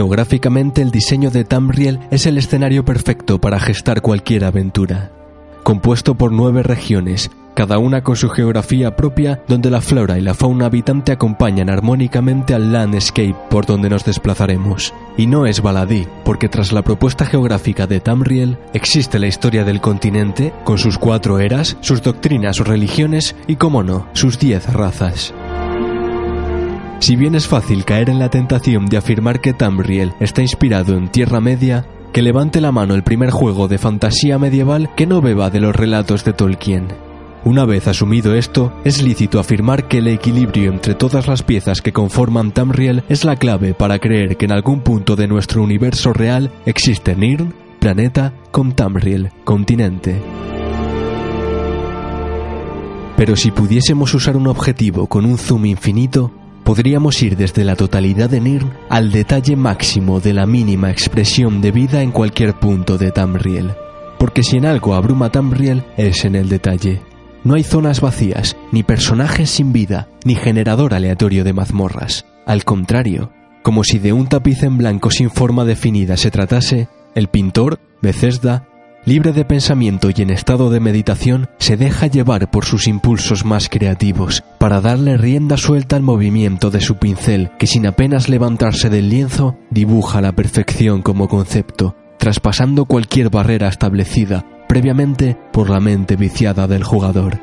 Geográficamente 0.00 0.80
el 0.80 0.90
diseño 0.90 1.30
de 1.30 1.44
Tamriel 1.44 2.00
es 2.10 2.24
el 2.24 2.38
escenario 2.38 2.86
perfecto 2.86 3.38
para 3.38 3.60
gestar 3.60 4.00
cualquier 4.00 4.46
aventura. 4.46 5.12
Compuesto 5.62 6.14
por 6.14 6.32
nueve 6.32 6.62
regiones, 6.62 7.30
cada 7.52 7.76
una 7.76 8.02
con 8.02 8.16
su 8.16 8.30
geografía 8.30 8.96
propia 8.96 9.42
donde 9.46 9.70
la 9.70 9.82
flora 9.82 10.18
y 10.18 10.22
la 10.22 10.32
fauna 10.32 10.64
habitante 10.64 11.12
acompañan 11.12 11.68
armónicamente 11.68 12.54
al 12.54 12.72
landscape 12.72 13.36
por 13.50 13.66
donde 13.66 13.90
nos 13.90 14.06
desplazaremos. 14.06 14.94
Y 15.18 15.26
no 15.26 15.44
es 15.44 15.60
baladí, 15.60 16.06
porque 16.24 16.48
tras 16.48 16.72
la 16.72 16.80
propuesta 16.80 17.26
geográfica 17.26 17.86
de 17.86 18.00
Tamriel 18.00 18.56
existe 18.72 19.18
la 19.18 19.26
historia 19.26 19.64
del 19.64 19.82
continente, 19.82 20.54
con 20.64 20.78
sus 20.78 20.96
cuatro 20.96 21.40
eras, 21.40 21.76
sus 21.82 22.00
doctrinas 22.00 22.58
o 22.58 22.64
religiones 22.64 23.36
y, 23.46 23.56
como 23.56 23.82
no, 23.82 24.06
sus 24.14 24.38
diez 24.38 24.72
razas. 24.72 25.34
Si 27.00 27.16
bien 27.16 27.34
es 27.34 27.48
fácil 27.48 27.86
caer 27.86 28.10
en 28.10 28.18
la 28.18 28.28
tentación 28.28 28.84
de 28.84 28.98
afirmar 28.98 29.40
que 29.40 29.54
Tamriel 29.54 30.12
está 30.20 30.42
inspirado 30.42 30.96
en 30.96 31.08
Tierra 31.08 31.40
Media, 31.40 31.86
que 32.12 32.20
levante 32.20 32.60
la 32.60 32.72
mano 32.72 32.94
el 32.94 33.02
primer 33.02 33.30
juego 33.30 33.68
de 33.68 33.78
fantasía 33.78 34.38
medieval 34.38 34.94
que 34.94 35.06
no 35.06 35.22
beba 35.22 35.48
de 35.48 35.60
los 35.60 35.74
relatos 35.74 36.24
de 36.24 36.34
Tolkien. 36.34 36.88
Una 37.42 37.64
vez 37.64 37.88
asumido 37.88 38.34
esto, 38.34 38.74
es 38.84 39.02
lícito 39.02 39.40
afirmar 39.40 39.88
que 39.88 39.98
el 39.98 40.08
equilibrio 40.08 40.70
entre 40.70 40.94
todas 40.94 41.26
las 41.26 41.42
piezas 41.42 41.80
que 41.80 41.92
conforman 41.92 42.52
Tamriel 42.52 43.02
es 43.08 43.24
la 43.24 43.36
clave 43.36 43.72
para 43.72 43.98
creer 43.98 44.36
que 44.36 44.44
en 44.44 44.52
algún 44.52 44.82
punto 44.82 45.16
de 45.16 45.26
nuestro 45.26 45.62
universo 45.62 46.12
real 46.12 46.52
existe 46.66 47.16
Nirn, 47.16 47.54
planeta, 47.78 48.34
con 48.50 48.72
Tamriel, 48.72 49.30
continente. 49.44 50.20
Pero 53.16 53.36
si 53.36 53.50
pudiésemos 53.50 54.12
usar 54.12 54.36
un 54.36 54.46
objetivo 54.46 55.06
con 55.06 55.24
un 55.24 55.38
zoom 55.38 55.64
infinito, 55.64 56.30
podríamos 56.70 57.20
ir 57.20 57.36
desde 57.36 57.64
la 57.64 57.74
totalidad 57.74 58.30
de 58.30 58.40
Nirn 58.40 58.72
al 58.88 59.10
detalle 59.10 59.56
máximo 59.56 60.20
de 60.20 60.32
la 60.32 60.46
mínima 60.46 60.88
expresión 60.88 61.60
de 61.60 61.72
vida 61.72 62.00
en 62.00 62.12
cualquier 62.12 62.54
punto 62.60 62.96
de 62.96 63.10
Tamriel. 63.10 63.72
Porque 64.20 64.44
si 64.44 64.58
en 64.58 64.66
algo 64.66 64.94
abruma 64.94 65.32
Tamriel 65.32 65.82
es 65.96 66.24
en 66.24 66.36
el 66.36 66.48
detalle. 66.48 67.02
No 67.42 67.54
hay 67.54 67.64
zonas 67.64 68.00
vacías, 68.00 68.56
ni 68.70 68.84
personajes 68.84 69.50
sin 69.50 69.72
vida, 69.72 70.10
ni 70.24 70.36
generador 70.36 70.94
aleatorio 70.94 71.42
de 71.42 71.52
mazmorras. 71.52 72.24
Al 72.46 72.64
contrario, 72.64 73.32
como 73.64 73.82
si 73.82 73.98
de 73.98 74.12
un 74.12 74.28
tapiz 74.28 74.62
en 74.62 74.78
blanco 74.78 75.10
sin 75.10 75.28
forma 75.28 75.64
definida 75.64 76.16
se 76.16 76.30
tratase, 76.30 76.86
el 77.16 77.26
pintor, 77.26 77.80
Bethesda, 78.00 78.68
libre 79.04 79.32
de 79.32 79.44
pensamiento 79.44 80.10
y 80.14 80.22
en 80.22 80.30
estado 80.30 80.70
de 80.70 80.80
meditación, 80.80 81.48
se 81.58 81.76
deja 81.76 82.06
llevar 82.06 82.50
por 82.50 82.64
sus 82.64 82.86
impulsos 82.86 83.44
más 83.44 83.68
creativos, 83.68 84.42
para 84.58 84.80
darle 84.80 85.16
rienda 85.16 85.56
suelta 85.56 85.96
al 85.96 86.02
movimiento 86.02 86.70
de 86.70 86.80
su 86.80 86.96
pincel, 86.96 87.50
que 87.58 87.66
sin 87.66 87.86
apenas 87.86 88.28
levantarse 88.28 88.90
del 88.90 89.08
lienzo, 89.08 89.56
dibuja 89.70 90.20
la 90.20 90.32
perfección 90.32 91.02
como 91.02 91.28
concepto, 91.28 91.96
traspasando 92.18 92.84
cualquier 92.84 93.30
barrera 93.30 93.68
establecida, 93.68 94.44
previamente 94.68 95.36
por 95.52 95.70
la 95.70 95.80
mente 95.80 96.16
viciada 96.16 96.66
del 96.66 96.84
jugador. 96.84 97.40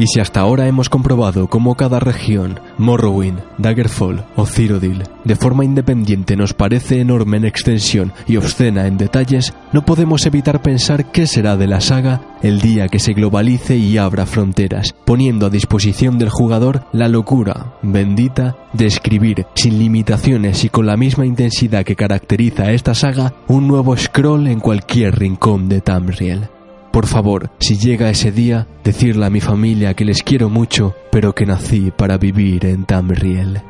Y 0.00 0.06
si 0.06 0.18
hasta 0.18 0.40
ahora 0.40 0.66
hemos 0.66 0.88
comprobado 0.88 1.48
cómo 1.48 1.74
cada 1.74 2.00
región, 2.00 2.58
Morrowind, 2.78 3.38
Daggerfall 3.58 4.24
o 4.34 4.46
Cyrodiil, 4.46 5.02
de 5.24 5.36
forma 5.36 5.62
independiente 5.62 6.36
nos 6.36 6.54
parece 6.54 7.02
enorme 7.02 7.36
en 7.36 7.44
extensión 7.44 8.10
y 8.26 8.38
obscena 8.38 8.86
en 8.86 8.96
detalles, 8.96 9.52
no 9.74 9.84
podemos 9.84 10.24
evitar 10.24 10.62
pensar 10.62 11.12
qué 11.12 11.26
será 11.26 11.58
de 11.58 11.66
la 11.66 11.82
saga 11.82 12.38
el 12.42 12.62
día 12.62 12.88
que 12.88 12.98
se 12.98 13.12
globalice 13.12 13.76
y 13.76 13.98
abra 13.98 14.24
fronteras, 14.24 14.94
poniendo 15.04 15.44
a 15.44 15.50
disposición 15.50 16.18
del 16.18 16.30
jugador 16.30 16.86
la 16.92 17.08
locura, 17.08 17.74
bendita, 17.82 18.56
de 18.72 18.86
escribir 18.86 19.44
sin 19.54 19.78
limitaciones 19.78 20.64
y 20.64 20.70
con 20.70 20.86
la 20.86 20.96
misma 20.96 21.26
intensidad 21.26 21.84
que 21.84 21.94
caracteriza 21.94 22.62
a 22.62 22.72
esta 22.72 22.94
saga 22.94 23.34
un 23.48 23.68
nuevo 23.68 23.94
scroll 23.98 24.46
en 24.46 24.60
cualquier 24.60 25.18
rincón 25.18 25.68
de 25.68 25.82
Tamriel. 25.82 26.48
Por 26.92 27.06
favor, 27.06 27.50
si 27.60 27.78
llega 27.78 28.10
ese 28.10 28.32
día, 28.32 28.66
decirle 28.82 29.26
a 29.26 29.30
mi 29.30 29.40
familia 29.40 29.94
que 29.94 30.04
les 30.04 30.22
quiero 30.22 30.48
mucho, 30.48 30.94
pero 31.12 31.34
que 31.34 31.46
nací 31.46 31.92
para 31.92 32.18
vivir 32.18 32.66
en 32.66 32.84
Tamriel. 32.84 33.62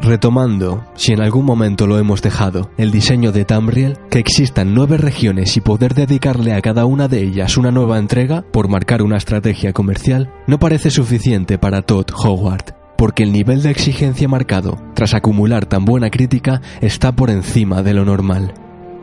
Retomando, 0.00 0.84
si 0.94 1.12
en 1.12 1.20
algún 1.20 1.44
momento 1.44 1.86
lo 1.86 1.98
hemos 1.98 2.22
dejado, 2.22 2.70
el 2.78 2.90
diseño 2.90 3.30
de 3.30 3.44
Tamriel, 3.44 3.98
que 4.10 4.18
existan 4.18 4.74
nueve 4.74 4.96
regiones 4.96 5.56
y 5.56 5.60
poder 5.60 5.94
dedicarle 5.94 6.54
a 6.54 6.62
cada 6.62 6.86
una 6.86 7.08
de 7.08 7.22
ellas 7.22 7.56
una 7.56 7.70
nueva 7.70 7.98
entrega, 7.98 8.42
por 8.50 8.68
marcar 8.68 9.02
una 9.02 9.18
estrategia 9.18 9.72
comercial, 9.72 10.32
no 10.46 10.58
parece 10.58 10.90
suficiente 10.90 11.58
para 11.58 11.82
Todd 11.82 12.06
Howard 12.24 12.77
porque 12.98 13.22
el 13.22 13.32
nivel 13.32 13.62
de 13.62 13.70
exigencia 13.70 14.26
marcado, 14.26 14.76
tras 14.94 15.14
acumular 15.14 15.66
tan 15.66 15.84
buena 15.84 16.10
crítica, 16.10 16.60
está 16.80 17.12
por 17.12 17.30
encima 17.30 17.84
de 17.84 17.94
lo 17.94 18.04
normal. 18.04 18.52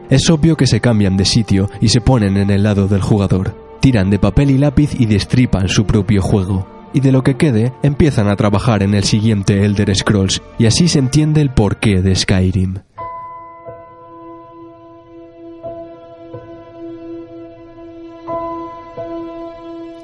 Es 0.09 0.29
obvio 0.29 0.57
que 0.57 0.67
se 0.67 0.81
cambian 0.81 1.15
de 1.15 1.23
sitio 1.23 1.69
y 1.79 1.87
se 1.87 2.01
ponen 2.01 2.35
en 2.35 2.49
el 2.49 2.63
lado 2.63 2.89
del 2.89 3.01
jugador, 3.01 3.55
tiran 3.79 4.09
de 4.09 4.19
papel 4.19 4.51
y 4.51 4.57
lápiz 4.57 4.99
y 4.99 5.05
destripan 5.05 5.69
su 5.69 5.85
propio 5.85 6.21
juego, 6.21 6.67
y 6.93 6.99
de 6.99 7.13
lo 7.13 7.23
que 7.23 7.37
quede 7.37 7.71
empiezan 7.83 8.27
a 8.27 8.35
trabajar 8.35 8.83
en 8.83 8.93
el 8.95 9.05
siguiente 9.05 9.63
Elder 9.63 9.95
Scrolls, 9.95 10.41
y 10.59 10.65
así 10.65 10.89
se 10.89 10.99
entiende 10.99 11.39
el 11.39 11.51
porqué 11.51 12.01
de 12.01 12.15
Skyrim. 12.15 12.75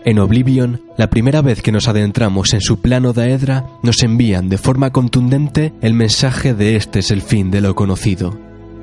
En 0.03 0.17
Oblivion, 0.17 0.81
la 0.97 1.11
primera 1.11 1.43
vez 1.43 1.61
que 1.61 1.71
nos 1.71 1.87
adentramos 1.87 2.55
en 2.55 2.61
su 2.61 2.81
plano 2.81 3.13
de 3.13 3.33
Edra, 3.33 3.67
nos 3.83 4.01
envían 4.01 4.49
de 4.49 4.57
forma 4.57 4.89
contundente 4.89 5.73
el 5.81 5.93
mensaje 5.93 6.55
de 6.55 6.75
este 6.75 6.99
es 6.99 7.11
el 7.11 7.21
fin 7.21 7.51
de 7.51 7.61
lo 7.61 7.75
conocido. 7.75 8.35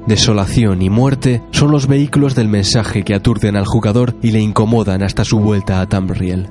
Desolación 0.07 0.81
y 0.81 0.91
muerte 0.91 1.43
son 1.51 1.73
los 1.73 1.89
vehículos 1.89 2.37
del 2.37 2.47
mensaje 2.47 3.03
que 3.03 3.17
aturden 3.17 3.57
al 3.57 3.67
jugador 3.67 4.15
y 4.23 4.31
le 4.31 4.39
incomodan 4.39 5.03
hasta 5.03 5.25
su 5.25 5.41
vuelta 5.41 5.81
a 5.81 5.89
Tamriel. 5.89 6.51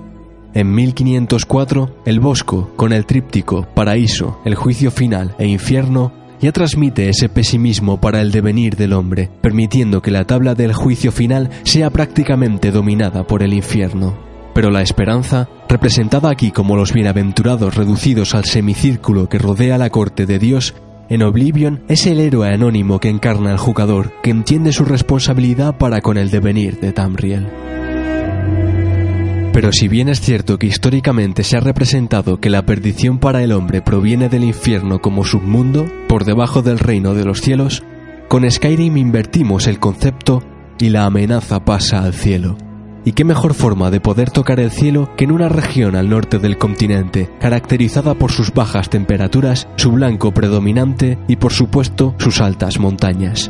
En 0.54 0.76
1504, 0.76 2.02
el 2.06 2.20
Bosco, 2.20 2.70
con 2.76 2.92
el 2.92 3.06
tríptico 3.06 3.66
Paraíso, 3.74 4.42
el 4.44 4.56
juicio 4.56 4.92
final 4.92 5.34
e 5.40 5.48
infierno, 5.48 6.12
ya 6.42 6.52
transmite 6.52 7.08
ese 7.08 7.30
pesimismo 7.30 8.02
para 8.02 8.20
el 8.20 8.32
devenir 8.32 8.76
del 8.76 8.92
hombre, 8.94 9.32
permitiendo 9.42 10.02
que 10.02 10.12
la 10.12 10.26
tabla 10.26 10.56
del 10.56 10.74
juicio 10.74 11.14
final 11.14 11.50
sea 11.64 11.90
prácticamente 11.90 12.72
dominada 12.72 13.26
por 13.26 13.44
el 13.44 13.54
infierno. 13.54 14.27
Pero 14.58 14.72
la 14.72 14.82
esperanza, 14.82 15.48
representada 15.70 16.32
aquí 16.32 16.50
como 16.50 16.76
los 16.76 16.92
bienaventurados 16.92 17.76
reducidos 17.76 18.34
al 18.34 18.46
semicírculo 18.46 19.30
que 19.30 19.38
rodea 19.38 19.78
la 19.78 19.92
corte 19.92 20.26
de 20.26 20.40
Dios, 20.40 20.74
en 21.10 21.22
Oblivion 21.22 21.84
es 21.88 22.08
el 22.08 22.20
héroe 22.20 22.52
anónimo 22.52 23.00
que 23.00 23.10
encarna 23.10 23.52
al 23.52 23.60
jugador, 23.60 24.14
que 24.24 24.32
entiende 24.32 24.74
su 24.74 24.84
responsabilidad 24.84 25.78
para 25.78 26.02
con 26.02 26.18
el 26.18 26.32
devenir 26.32 26.80
de 26.80 26.92
Tamriel. 26.92 27.48
Pero 29.54 29.72
si 29.72 29.88
bien 29.88 30.10
es 30.10 30.22
cierto 30.22 30.58
que 30.58 30.66
históricamente 30.66 31.44
se 31.44 31.58
ha 31.58 31.60
representado 31.60 32.40
que 32.40 32.50
la 32.50 32.66
perdición 32.66 33.20
para 33.20 33.44
el 33.44 33.52
hombre 33.52 33.84
proviene 33.84 34.28
del 34.28 34.44
infierno 34.44 35.02
como 35.04 35.24
submundo, 35.24 35.86
por 36.08 36.26
debajo 36.26 36.64
del 36.64 36.80
reino 36.80 37.14
de 37.14 37.26
los 37.26 37.42
cielos, 37.42 37.84
con 38.28 38.50
Skyrim 38.50 38.98
invertimos 38.98 39.68
el 39.68 39.78
concepto 39.78 40.42
y 40.80 40.90
la 40.90 41.06
amenaza 41.06 41.64
pasa 41.64 42.00
al 42.04 42.16
cielo. 42.16 42.58
Y 43.08 43.14
qué 43.14 43.24
mejor 43.24 43.54
forma 43.54 43.90
de 43.90 44.02
poder 44.02 44.32
tocar 44.32 44.60
el 44.60 44.70
cielo 44.70 45.16
que 45.16 45.24
en 45.24 45.32
una 45.32 45.48
región 45.48 45.96
al 45.96 46.10
norte 46.10 46.40
del 46.40 46.58
continente, 46.58 47.30
caracterizada 47.40 48.16
por 48.16 48.34
sus 48.34 48.54
bajas 48.54 48.90
temperaturas, 48.90 49.70
su 49.78 49.94
blanco 49.94 50.34
predominante 50.34 51.18
y 51.26 51.38
por 51.38 51.54
supuesto 51.54 52.16
sus 52.18 52.42
altas 52.42 52.80
montañas. 52.80 53.50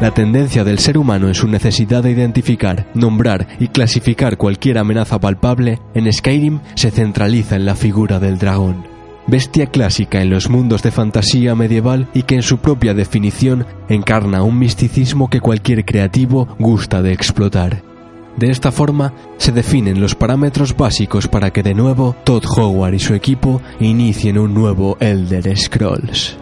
La 0.00 0.10
tendencia 0.12 0.64
del 0.64 0.80
ser 0.80 0.98
humano 0.98 1.28
en 1.28 1.34
su 1.34 1.46
necesidad 1.46 2.02
de 2.02 2.10
identificar, 2.10 2.88
nombrar 2.94 3.46
y 3.60 3.68
clasificar 3.68 4.36
cualquier 4.36 4.78
amenaza 4.78 5.20
palpable 5.20 5.78
en 5.94 6.12
Skyrim 6.12 6.62
se 6.74 6.90
centraliza 6.90 7.54
en 7.54 7.64
la 7.64 7.76
figura 7.76 8.18
del 8.18 8.38
dragón. 8.38 8.93
Bestia 9.26 9.66
clásica 9.66 10.20
en 10.20 10.30
los 10.30 10.50
mundos 10.50 10.82
de 10.82 10.90
fantasía 10.90 11.54
medieval 11.54 12.08
y 12.14 12.22
que 12.22 12.36
en 12.36 12.42
su 12.42 12.58
propia 12.58 12.94
definición 12.94 13.66
encarna 13.88 14.42
un 14.42 14.58
misticismo 14.58 15.28
que 15.30 15.40
cualquier 15.40 15.84
creativo 15.84 16.48
gusta 16.58 17.02
de 17.02 17.12
explotar. 17.12 17.82
De 18.36 18.50
esta 18.50 18.72
forma 18.72 19.14
se 19.36 19.52
definen 19.52 20.00
los 20.00 20.14
parámetros 20.14 20.76
básicos 20.76 21.28
para 21.28 21.52
que 21.52 21.62
de 21.62 21.74
nuevo 21.74 22.16
Todd 22.24 22.44
Howard 22.56 22.94
y 22.94 22.98
su 22.98 23.14
equipo 23.14 23.62
inicien 23.78 24.38
un 24.38 24.54
nuevo 24.54 24.96
Elder 25.00 25.56
Scrolls. 25.56 26.36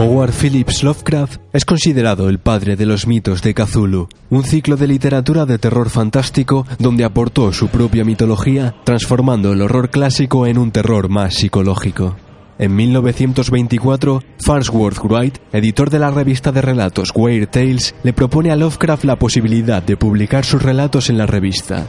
Howard 0.00 0.32
Phillips 0.32 0.82
Lovecraft 0.82 1.42
es 1.52 1.66
considerado 1.66 2.30
el 2.30 2.38
padre 2.38 2.74
de 2.74 2.86
los 2.86 3.06
mitos 3.06 3.42
de 3.42 3.52
Cthulhu, 3.52 4.08
un 4.30 4.44
ciclo 4.44 4.78
de 4.78 4.86
literatura 4.86 5.44
de 5.44 5.58
terror 5.58 5.90
fantástico 5.90 6.66
donde 6.78 7.04
aportó 7.04 7.52
su 7.52 7.68
propia 7.68 8.02
mitología, 8.02 8.74
transformando 8.84 9.52
el 9.52 9.60
horror 9.60 9.90
clásico 9.90 10.46
en 10.46 10.56
un 10.56 10.70
terror 10.70 11.10
más 11.10 11.34
psicológico. 11.34 12.16
En 12.58 12.74
1924, 12.76 14.22
Farnsworth 14.38 15.04
Wright, 15.04 15.36
editor 15.52 15.90
de 15.90 15.98
la 15.98 16.10
revista 16.10 16.50
de 16.50 16.62
relatos 16.62 17.12
Weird 17.14 17.50
Tales, 17.50 17.94
le 18.02 18.14
propone 18.14 18.50
a 18.50 18.56
Lovecraft 18.56 19.04
la 19.04 19.18
posibilidad 19.18 19.82
de 19.82 19.98
publicar 19.98 20.46
sus 20.46 20.62
relatos 20.62 21.10
en 21.10 21.18
la 21.18 21.26
revista. 21.26 21.86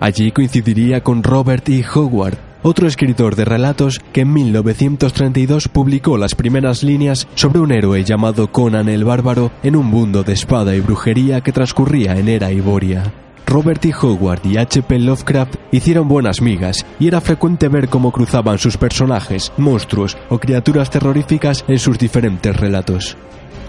Allí 0.00 0.32
coincidiría 0.32 1.02
con 1.02 1.22
Robert 1.22 1.68
E. 1.68 1.84
Howard, 1.94 2.38
otro 2.62 2.86
escritor 2.86 3.36
de 3.36 3.44
relatos 3.44 4.00
que 4.12 4.22
en 4.22 4.32
1932 4.32 5.68
publicó 5.68 6.18
las 6.18 6.34
primeras 6.34 6.82
líneas 6.82 7.28
sobre 7.34 7.60
un 7.60 7.72
héroe 7.72 8.04
llamado 8.04 8.52
Conan 8.52 8.88
el 8.88 9.04
Bárbaro 9.04 9.50
en 9.62 9.76
un 9.76 9.86
mundo 9.86 10.22
de 10.22 10.32
espada 10.32 10.74
y 10.74 10.80
brujería 10.80 11.40
que 11.40 11.52
transcurría 11.52 12.16
en 12.16 12.28
Era 12.28 12.52
Iboria. 12.52 13.12
Robert 13.46 13.84
E. 13.84 13.92
Howard 14.00 14.46
y 14.46 14.58
H.P. 14.58 15.00
Lovecraft 15.00 15.56
hicieron 15.72 16.06
buenas 16.06 16.40
migas 16.40 16.86
y 17.00 17.08
era 17.08 17.20
frecuente 17.20 17.68
ver 17.68 17.88
cómo 17.88 18.12
cruzaban 18.12 18.58
sus 18.58 18.76
personajes, 18.76 19.52
monstruos 19.56 20.16
o 20.28 20.38
criaturas 20.38 20.88
terroríficas 20.88 21.64
en 21.66 21.80
sus 21.80 21.98
diferentes 21.98 22.56
relatos. 22.56 23.16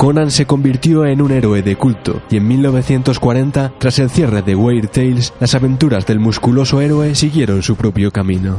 Conan 0.01 0.31
se 0.31 0.47
convirtió 0.47 1.05
en 1.05 1.21
un 1.21 1.29
héroe 1.29 1.61
de 1.61 1.75
culto 1.75 2.23
y 2.31 2.37
en 2.37 2.47
1940, 2.47 3.73
tras 3.77 3.99
el 3.99 4.09
cierre 4.09 4.41
de 4.41 4.55
Weird 4.55 4.89
Tales, 4.89 5.31
las 5.39 5.53
aventuras 5.53 6.07
del 6.07 6.19
musculoso 6.19 6.81
héroe 6.81 7.13
siguieron 7.13 7.61
su 7.61 7.75
propio 7.75 8.09
camino. 8.09 8.57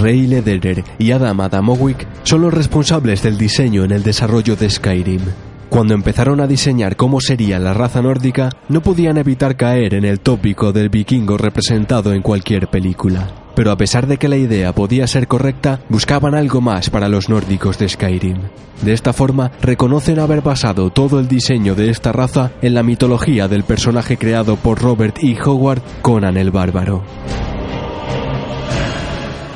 Ray 0.00 0.28
Lederer 0.28 0.84
y 1.00 1.10
Adam 1.10 1.40
Adamowick 1.40 2.06
son 2.22 2.42
los 2.42 2.54
responsables 2.54 3.24
del 3.24 3.36
diseño 3.36 3.82
en 3.82 3.90
el 3.90 4.04
desarrollo 4.04 4.54
de 4.54 4.70
Skyrim. 4.70 5.22
Cuando 5.68 5.94
empezaron 5.94 6.40
a 6.40 6.46
diseñar 6.46 6.94
cómo 6.94 7.20
sería 7.20 7.58
la 7.58 7.74
raza 7.74 8.00
nórdica, 8.00 8.50
no 8.68 8.82
podían 8.82 9.16
evitar 9.16 9.56
caer 9.56 9.94
en 9.94 10.04
el 10.04 10.20
tópico 10.20 10.72
del 10.72 10.90
vikingo 10.90 11.36
representado 11.38 12.12
en 12.12 12.22
cualquier 12.22 12.68
película 12.68 13.43
pero 13.54 13.70
a 13.70 13.76
pesar 13.76 14.06
de 14.06 14.18
que 14.18 14.28
la 14.28 14.36
idea 14.36 14.72
podía 14.72 15.06
ser 15.06 15.28
correcta, 15.28 15.80
buscaban 15.88 16.34
algo 16.34 16.60
más 16.60 16.90
para 16.90 17.08
los 17.08 17.28
nórdicos 17.28 17.78
de 17.78 17.88
Skyrim. 17.88 18.38
De 18.82 18.92
esta 18.92 19.12
forma, 19.12 19.52
reconocen 19.62 20.18
haber 20.18 20.42
basado 20.42 20.90
todo 20.90 21.20
el 21.20 21.28
diseño 21.28 21.74
de 21.74 21.90
esta 21.90 22.12
raza 22.12 22.52
en 22.62 22.74
la 22.74 22.82
mitología 22.82 23.48
del 23.48 23.64
personaje 23.64 24.16
creado 24.16 24.56
por 24.56 24.80
Robert 24.80 25.18
E. 25.22 25.36
Howard, 25.44 25.82
Conan 26.02 26.36
el 26.36 26.50
Bárbaro. 26.50 27.02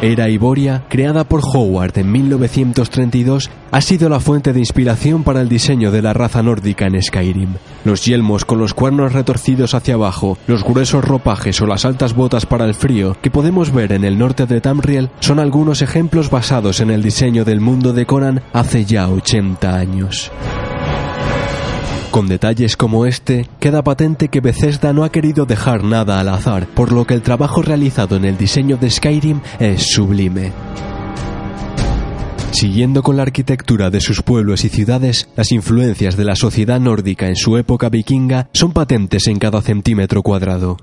Era 0.00 0.28
Iboria, 0.28 0.84
creada 0.88 1.24
por 1.24 1.40
Howard 1.42 1.98
en 1.98 2.12
1932, 2.12 3.50
ha 3.72 3.80
sido 3.80 4.08
la 4.08 4.20
fuente 4.20 4.52
de 4.52 4.60
inspiración 4.60 5.24
para 5.24 5.40
el 5.40 5.48
diseño 5.48 5.90
de 5.90 6.02
la 6.02 6.12
raza 6.12 6.40
nórdica 6.40 6.86
en 6.86 7.02
Skyrim. 7.02 7.54
Los 7.84 8.04
yelmos 8.04 8.44
con 8.44 8.60
los 8.60 8.74
cuernos 8.74 9.12
retorcidos 9.12 9.74
hacia 9.74 9.94
abajo, 9.94 10.38
los 10.46 10.62
gruesos 10.62 11.04
ropajes 11.04 11.60
o 11.60 11.66
las 11.66 11.84
altas 11.84 12.14
botas 12.14 12.46
para 12.46 12.64
el 12.64 12.74
frío 12.74 13.16
que 13.20 13.32
podemos 13.32 13.72
ver 13.72 13.90
en 13.90 14.04
el 14.04 14.18
norte 14.18 14.46
de 14.46 14.60
Tamriel 14.60 15.10
son 15.18 15.40
algunos 15.40 15.82
ejemplos 15.82 16.30
basados 16.30 16.78
en 16.78 16.90
el 16.90 17.02
diseño 17.02 17.44
del 17.44 17.60
mundo 17.60 17.92
de 17.92 18.06
Conan 18.06 18.42
hace 18.52 18.84
ya 18.84 19.08
80 19.08 19.74
años. 19.74 20.30
Con 22.10 22.26
detalles 22.26 22.76
como 22.76 23.04
este, 23.04 23.48
queda 23.60 23.84
patente 23.84 24.28
que 24.28 24.40
Bethesda 24.40 24.92
no 24.92 25.04
ha 25.04 25.12
querido 25.12 25.44
dejar 25.44 25.84
nada 25.84 26.18
al 26.18 26.28
azar, 26.28 26.66
por 26.66 26.90
lo 26.90 27.06
que 27.06 27.14
el 27.14 27.22
trabajo 27.22 27.60
realizado 27.60 28.16
en 28.16 28.24
el 28.24 28.38
diseño 28.38 28.78
de 28.78 28.90
Skyrim 28.90 29.40
es 29.58 29.92
sublime. 29.92 30.52
Siguiendo 32.50 33.02
con 33.02 33.16
la 33.16 33.22
arquitectura 33.22 33.90
de 33.90 34.00
sus 34.00 34.22
pueblos 34.22 34.64
y 34.64 34.70
ciudades, 34.70 35.28
las 35.36 35.52
influencias 35.52 36.16
de 36.16 36.24
la 36.24 36.34
sociedad 36.34 36.80
nórdica 36.80 37.26
en 37.26 37.36
su 37.36 37.58
época 37.58 37.90
vikinga 37.90 38.48
son 38.52 38.72
patentes 38.72 39.26
en 39.28 39.38
cada 39.38 39.60
centímetro 39.60 40.22
cuadrado. 40.22 40.78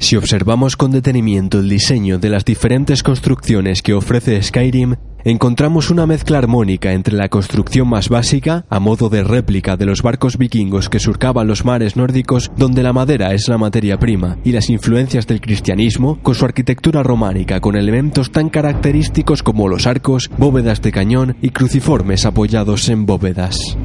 Si 0.00 0.16
observamos 0.16 0.76
con 0.76 0.92
detenimiento 0.92 1.58
el 1.58 1.68
diseño 1.68 2.18
de 2.18 2.30
las 2.30 2.46
diferentes 2.46 3.02
construcciones 3.02 3.82
que 3.82 3.92
ofrece 3.92 4.42
Skyrim, 4.42 4.96
encontramos 5.24 5.90
una 5.90 6.06
mezcla 6.06 6.38
armónica 6.38 6.94
entre 6.94 7.14
la 7.14 7.28
construcción 7.28 7.86
más 7.86 8.08
básica, 8.08 8.64
a 8.70 8.80
modo 8.80 9.10
de 9.10 9.22
réplica 9.22 9.76
de 9.76 9.84
los 9.84 10.00
barcos 10.00 10.38
vikingos 10.38 10.88
que 10.88 11.00
surcaban 11.00 11.46
los 11.46 11.66
mares 11.66 11.96
nórdicos, 11.96 12.50
donde 12.56 12.82
la 12.82 12.94
madera 12.94 13.34
es 13.34 13.46
la 13.46 13.58
materia 13.58 13.98
prima, 13.98 14.38
y 14.42 14.52
las 14.52 14.70
influencias 14.70 15.26
del 15.26 15.42
cristianismo, 15.42 16.18
con 16.22 16.34
su 16.34 16.46
arquitectura 16.46 17.02
románica, 17.02 17.60
con 17.60 17.76
elementos 17.76 18.32
tan 18.32 18.48
característicos 18.48 19.42
como 19.42 19.68
los 19.68 19.86
arcos, 19.86 20.30
bóvedas 20.38 20.80
de 20.80 20.92
cañón 20.92 21.36
y 21.42 21.50
cruciformes 21.50 22.24
apoyados 22.24 22.88
en 22.88 23.04
bóvedas. 23.04 23.76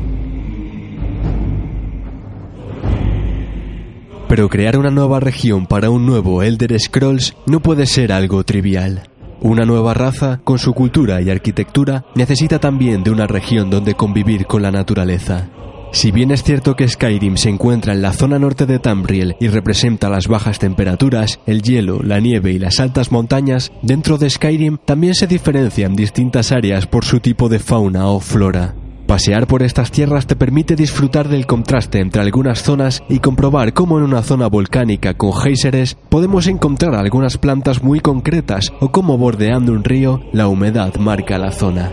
Pero 4.36 4.50
crear 4.50 4.78
una 4.78 4.92
nueva 4.92 5.22
región 5.22 5.66
para 5.66 5.90
un 5.90 6.06
nuevo 6.06 6.44
Elder 6.44 6.78
Scrolls 6.78 7.38
no 7.46 7.62
puede 7.62 7.86
ser 7.86 8.12
algo 8.12 8.44
trivial. 8.44 9.04
Una 9.40 9.64
nueva 9.64 9.94
raza, 9.94 10.42
con 10.44 10.60
su 10.60 10.74
cultura 10.74 11.22
y 11.22 11.30
arquitectura, 11.30 12.04
necesita 12.16 12.60
también 12.60 13.02
de 13.02 13.12
una 13.12 13.28
región 13.28 13.70
donde 13.70 13.94
convivir 13.94 14.46
con 14.46 14.62
la 14.62 14.72
naturaleza. 14.72 15.48
Si 15.94 16.12
bien 16.12 16.32
es 16.32 16.44
cierto 16.44 16.76
que 16.76 16.86
Skyrim 16.86 17.38
se 17.38 17.48
encuentra 17.48 17.94
en 17.94 18.02
la 18.02 18.12
zona 18.12 18.38
norte 18.38 18.66
de 18.66 18.78
Tamriel 18.78 19.38
y 19.40 19.48
representa 19.48 20.10
las 20.10 20.28
bajas 20.28 20.60
temperaturas, 20.60 21.40
el 21.46 21.62
hielo, 21.62 22.02
la 22.04 22.20
nieve 22.20 22.52
y 22.52 22.60
las 22.60 22.82
altas 22.82 23.14
montañas, 23.14 23.72
dentro 23.84 24.18
de 24.18 24.30
Skyrim 24.30 24.80
también 24.84 25.16
se 25.16 25.28
diferencian 25.28 25.96
distintas 25.96 26.52
áreas 26.52 26.88
por 26.88 27.06
su 27.06 27.22
tipo 27.22 27.48
de 27.48 27.60
fauna 27.60 28.08
o 28.08 28.20
flora. 28.20 28.76
Pasear 29.08 29.46
por 29.46 29.62
estas 29.62 29.92
tierras 29.92 30.26
te 30.26 30.36
permite 30.36 30.76
disfrutar 30.76 31.30
del 31.30 31.46
contraste 31.46 32.00
entre 32.00 32.22
algunas 32.22 32.64
zonas 32.64 33.04
y 33.08 33.20
comprobar 33.20 33.74
cómo 33.74 34.00
en 34.00 34.04
una 34.04 34.24
zona 34.24 34.48
volcánica 34.48 35.14
con 35.14 35.34
géiseres 35.34 35.96
podemos 36.10 36.48
encontrar 36.48 36.96
algunas 36.96 37.38
plantas 37.38 37.84
muy 37.84 38.00
concretas 38.00 38.74
o 38.80 38.92
cómo 38.92 39.20
bordeando 39.20 39.74
un 39.74 39.84
río 39.84 40.22
la 40.34 40.48
humedad 40.48 40.96
marca 40.96 41.38
la 41.38 41.52
zona. 41.52 41.92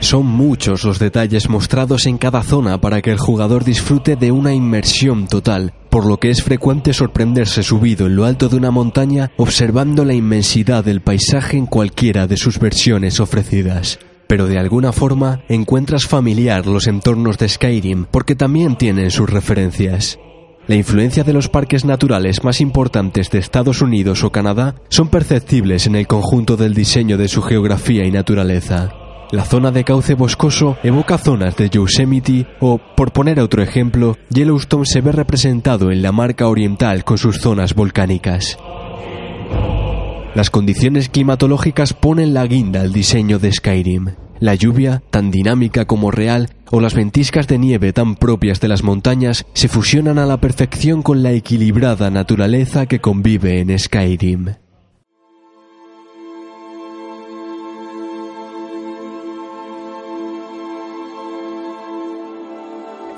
Son 0.00 0.24
muchos 0.24 0.84
los 0.84 0.98
detalles 0.98 1.50
mostrados 1.50 2.06
en 2.06 2.16
cada 2.16 2.42
zona 2.42 2.80
para 2.80 3.02
que 3.02 3.10
el 3.10 3.18
jugador 3.18 3.64
disfrute 3.64 4.16
de 4.16 4.32
una 4.32 4.54
inmersión 4.54 5.28
total, 5.28 5.74
por 5.90 6.06
lo 6.06 6.16
que 6.16 6.30
es 6.30 6.42
frecuente 6.42 6.94
sorprenderse 6.94 7.62
subido 7.62 8.06
en 8.06 8.16
lo 8.16 8.24
alto 8.24 8.48
de 8.48 8.56
una 8.56 8.70
montaña 8.70 9.30
observando 9.36 10.06
la 10.06 10.14
inmensidad 10.14 10.82
del 10.82 11.02
paisaje 11.02 11.58
en 11.58 11.66
cualquiera 11.66 12.26
de 12.26 12.38
sus 12.38 12.58
versiones 12.58 13.20
ofrecidas. 13.20 13.98
Pero 14.26 14.46
de 14.46 14.58
alguna 14.58 14.92
forma 14.92 15.42
encuentras 15.48 16.06
familiar 16.06 16.66
los 16.66 16.86
entornos 16.86 17.36
de 17.36 17.48
Skyrim 17.48 18.06
porque 18.10 18.34
también 18.34 18.76
tienen 18.76 19.10
sus 19.10 19.28
referencias. 19.28 20.18
La 20.66 20.76
influencia 20.76 21.24
de 21.24 21.34
los 21.34 21.48
parques 21.48 21.84
naturales 21.84 22.42
más 22.42 22.60
importantes 22.60 23.30
de 23.30 23.38
Estados 23.38 23.82
Unidos 23.82 24.24
o 24.24 24.32
Canadá 24.32 24.76
son 24.88 25.08
perceptibles 25.08 25.86
en 25.86 25.96
el 25.96 26.06
conjunto 26.06 26.56
del 26.56 26.74
diseño 26.74 27.18
de 27.18 27.28
su 27.28 27.42
geografía 27.42 28.06
y 28.06 28.10
naturaleza. 28.10 29.09
La 29.32 29.44
zona 29.44 29.70
de 29.70 29.84
cauce 29.84 30.14
boscoso 30.14 30.76
evoca 30.82 31.16
zonas 31.16 31.56
de 31.56 31.70
Yosemite 31.70 32.46
o, 32.58 32.78
por 32.96 33.12
poner 33.12 33.38
otro 33.38 33.62
ejemplo, 33.62 34.16
Yellowstone 34.28 34.84
se 34.84 35.00
ve 35.00 35.12
representado 35.12 35.92
en 35.92 36.02
la 36.02 36.10
marca 36.10 36.48
oriental 36.48 37.04
con 37.04 37.16
sus 37.16 37.38
zonas 37.38 37.74
volcánicas. 37.74 38.58
Las 40.34 40.50
condiciones 40.50 41.08
climatológicas 41.08 41.92
ponen 41.92 42.34
la 42.34 42.44
guinda 42.46 42.80
al 42.80 42.92
diseño 42.92 43.38
de 43.38 43.52
Skyrim. 43.52 44.14
La 44.40 44.56
lluvia, 44.56 45.02
tan 45.10 45.30
dinámica 45.30 45.84
como 45.84 46.10
real, 46.10 46.48
o 46.72 46.80
las 46.80 46.94
ventiscas 46.94 47.46
de 47.46 47.58
nieve 47.58 47.92
tan 47.92 48.16
propias 48.16 48.60
de 48.60 48.66
las 48.68 48.82
montañas 48.82 49.46
se 49.54 49.68
fusionan 49.68 50.18
a 50.18 50.26
la 50.26 50.40
perfección 50.40 51.02
con 51.02 51.22
la 51.22 51.30
equilibrada 51.30 52.10
naturaleza 52.10 52.86
que 52.86 53.00
convive 53.00 53.60
en 53.60 53.78
Skyrim. 53.78 54.54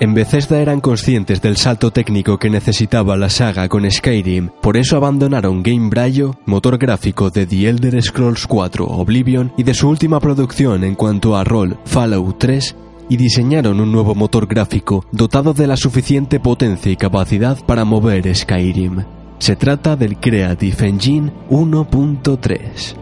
En 0.03 0.15
Bethesda 0.15 0.61
eran 0.61 0.81
conscientes 0.81 1.41
del 1.41 1.57
salto 1.57 1.93
técnico 1.93 2.37
que 2.37 2.51
necesitaba 2.51 3.17
la 3.17 3.29
saga 3.29 3.69
con 3.69 3.89
Skyrim, 3.89 4.49
por 4.61 4.77
eso 4.77 4.97
abandonaron 4.97 5.63
Game 5.63 5.91
Braille, 5.91 6.33
motor 6.45 6.77
gráfico 6.77 7.31
de 7.31 7.47
The 7.47 7.69
Elder 7.69 8.03
Scrolls 8.03 8.49
4 8.49 8.85
Oblivion 8.85 9.53
y 9.57 9.63
de 9.63 9.75
su 9.75 9.89
última 9.89 10.19
producción 10.19 10.83
en 10.83 10.97
cuanto 10.97 11.37
a 11.37 11.45
rol, 11.45 11.79
Fallout 11.85 12.37
3, 12.37 12.75
y 13.11 13.17
diseñaron 13.17 13.79
un 13.79 13.93
nuevo 13.93 14.17
motor 14.17 14.49
gráfico 14.49 15.07
dotado 15.13 15.55
de 15.55 15.69
la 15.69 15.77
suficiente 15.77 16.41
potencia 16.41 16.91
y 16.91 16.97
capacidad 16.97 17.65
para 17.65 17.85
mover 17.85 18.35
Skyrim. 18.35 19.05
Se 19.39 19.55
trata 19.55 19.95
del 19.95 20.19
Creative 20.19 20.85
Engine 20.85 21.33
1.3. 21.49 23.02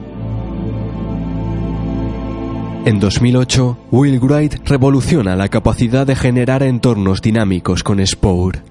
En 2.86 2.98
2008, 2.98 3.76
Will 3.90 4.18
Wright 4.20 4.66
revoluciona 4.66 5.36
la 5.36 5.48
capacidad 5.48 6.06
de 6.06 6.16
generar 6.16 6.62
entornos 6.62 7.20
dinámicos 7.20 7.82
con 7.82 8.04
Spore. 8.06 8.62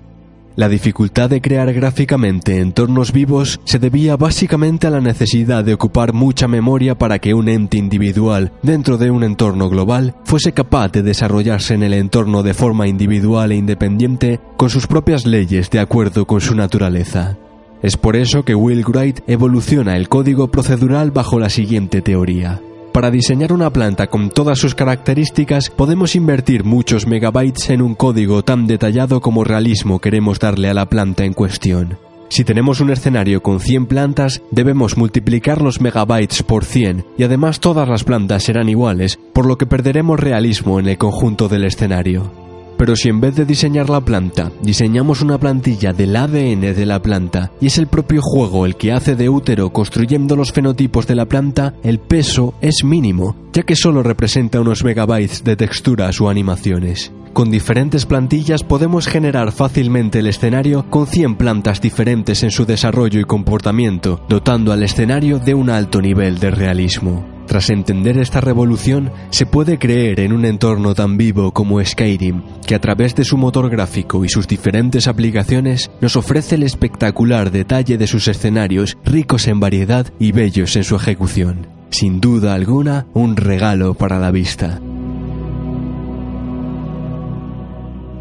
La 0.55 0.67
dificultad 0.67 1.29
de 1.29 1.41
crear 1.41 1.71
gráficamente 1.71 2.59
entornos 2.59 3.13
vivos 3.13 3.61
se 3.65 3.77
debía 3.77 4.17
básicamente 4.17 4.87
a 4.87 4.89
la 4.89 4.99
necesidad 4.99 5.63
de 5.63 5.75
ocupar 5.75 6.13
mucha 6.13 6.47
memoria 6.47 6.97
para 6.97 7.19
que 7.19 7.35
un 7.35 7.49
ente 7.49 7.77
individual 7.77 8.51
dentro 8.63 8.97
de 8.97 9.11
un 9.11 9.23
entorno 9.23 9.69
global 9.69 10.15
fuese 10.23 10.53
capaz 10.53 10.91
de 10.91 11.03
desarrollarse 11.03 11.75
en 11.75 11.83
el 11.83 11.93
entorno 11.93 12.41
de 12.41 12.55
forma 12.55 12.87
individual 12.87 13.51
e 13.51 13.57
independiente 13.57 14.39
con 14.57 14.71
sus 14.71 14.87
propias 14.87 15.27
leyes 15.27 15.69
de 15.69 15.81
acuerdo 15.81 16.25
con 16.25 16.41
su 16.41 16.55
naturaleza. 16.55 17.37
Es 17.83 17.95
por 17.95 18.15
eso 18.15 18.43
que 18.43 18.55
Will 18.55 18.83
Wright 18.85 19.19
evoluciona 19.27 19.95
el 19.95 20.09
código 20.09 20.49
procedural 20.49 21.11
bajo 21.11 21.39
la 21.39 21.49
siguiente 21.49 22.01
teoría. 22.01 22.59
Para 22.93 23.11
diseñar 23.11 23.53
una 23.53 23.71
planta 23.71 24.07
con 24.07 24.29
todas 24.29 24.57
sus 24.57 24.73
características 24.73 25.69
podemos 25.69 26.15
invertir 26.15 26.63
muchos 26.63 27.05
megabytes 27.05 27.69
en 27.69 27.81
un 27.81 27.93
código 27.93 28.43
tan 28.43 28.65
detallado 28.65 29.21
como 29.21 29.43
realismo 29.43 29.99
queremos 29.99 30.39
darle 30.39 30.69
a 30.69 30.73
la 30.73 30.87
planta 30.87 31.23
en 31.23 31.33
cuestión. 31.33 31.97
Si 32.29 32.43
tenemos 32.43 32.79
un 32.79 32.91
escenario 32.91 33.41
con 33.41 33.59
100 33.59 33.87
plantas, 33.87 34.41
debemos 34.51 34.97
multiplicar 34.97 35.61
los 35.61 35.81
megabytes 35.81 36.43
por 36.43 36.63
100 36.63 37.05
y 37.17 37.23
además 37.23 37.59
todas 37.59 37.87
las 37.89 38.03
plantas 38.03 38.43
serán 38.43 38.69
iguales, 38.69 39.19
por 39.33 39.45
lo 39.45 39.57
que 39.57 39.65
perderemos 39.65 40.19
realismo 40.19 40.79
en 40.79 40.87
el 40.87 40.97
conjunto 40.97 41.47
del 41.47 41.65
escenario. 41.65 42.31
Pero 42.79 42.95
si 42.95 43.09
en 43.09 43.19
vez 43.19 43.35
de 43.35 43.43
diseñar 43.43 43.89
la 43.89 43.99
planta, 43.99 44.53
diseñamos 44.61 45.21
una 45.21 45.37
plantilla 45.37 45.91
del 45.91 46.15
ADN 46.15 46.61
de 46.61 46.85
la 46.85 47.01
planta 47.01 47.51
y 47.59 47.67
es 47.67 47.77
el 47.77 47.87
propio 47.87 48.21
juego 48.21 48.65
el 48.65 48.77
que 48.77 48.93
hace 48.93 49.17
de 49.17 49.27
útero 49.27 49.69
construyendo 49.71 50.37
los 50.37 50.53
fenotipos 50.53 51.05
de 51.05 51.15
la 51.15 51.25
planta, 51.25 51.73
el 51.83 51.99
peso 51.99 52.53
es 52.61 52.85
mínimo, 52.85 53.35
ya 53.51 53.63
que 53.63 53.75
solo 53.75 54.01
representa 54.01 54.61
unos 54.61 54.85
megabytes 54.85 55.43
de 55.43 55.57
texturas 55.57 56.21
o 56.21 56.29
animaciones. 56.29 57.11
Con 57.33 57.51
diferentes 57.51 58.05
plantillas 58.05 58.63
podemos 58.63 59.07
generar 59.07 59.51
fácilmente 59.51 60.19
el 60.19 60.27
escenario 60.27 60.85
con 60.89 61.07
100 61.07 61.35
plantas 61.35 61.79
diferentes 61.79 62.43
en 62.43 62.51
su 62.51 62.65
desarrollo 62.65 63.19
y 63.19 63.23
comportamiento, 63.23 64.21
dotando 64.27 64.71
al 64.71 64.83
escenario 64.83 65.39
de 65.39 65.53
un 65.53 65.69
alto 65.69 66.01
nivel 66.01 66.39
de 66.39 66.51
realismo. 66.51 67.25
Tras 67.45 67.69
entender 67.69 68.19
esta 68.19 68.41
revolución, 68.41 69.11
se 69.31 69.45
puede 69.45 69.79
creer 69.79 70.19
en 70.19 70.33
un 70.33 70.45
entorno 70.45 70.93
tan 70.93 71.17
vivo 71.17 71.51
como 71.51 71.83
Skyrim, 71.83 72.43
que 72.65 72.75
a 72.75 72.79
través 72.79 73.15
de 73.15 73.23
su 73.23 73.37
motor 73.37 73.69
gráfico 73.69 74.23
y 74.23 74.29
sus 74.29 74.47
diferentes 74.47 75.07
aplicaciones 75.07 75.89
nos 76.01 76.15
ofrece 76.15 76.55
el 76.55 76.63
espectacular 76.63 77.51
detalle 77.51 77.97
de 77.97 78.05
sus 78.05 78.27
escenarios, 78.27 78.97
ricos 79.03 79.47
en 79.47 79.59
variedad 79.59 80.05
y 80.19 80.31
bellos 80.31 80.75
en 80.75 80.83
su 80.83 80.95
ejecución. 80.95 81.67
Sin 81.89 82.21
duda 82.21 82.53
alguna, 82.53 83.07
un 83.13 83.35
regalo 83.35 83.95
para 83.95 84.19
la 84.19 84.29
vista. 84.29 84.79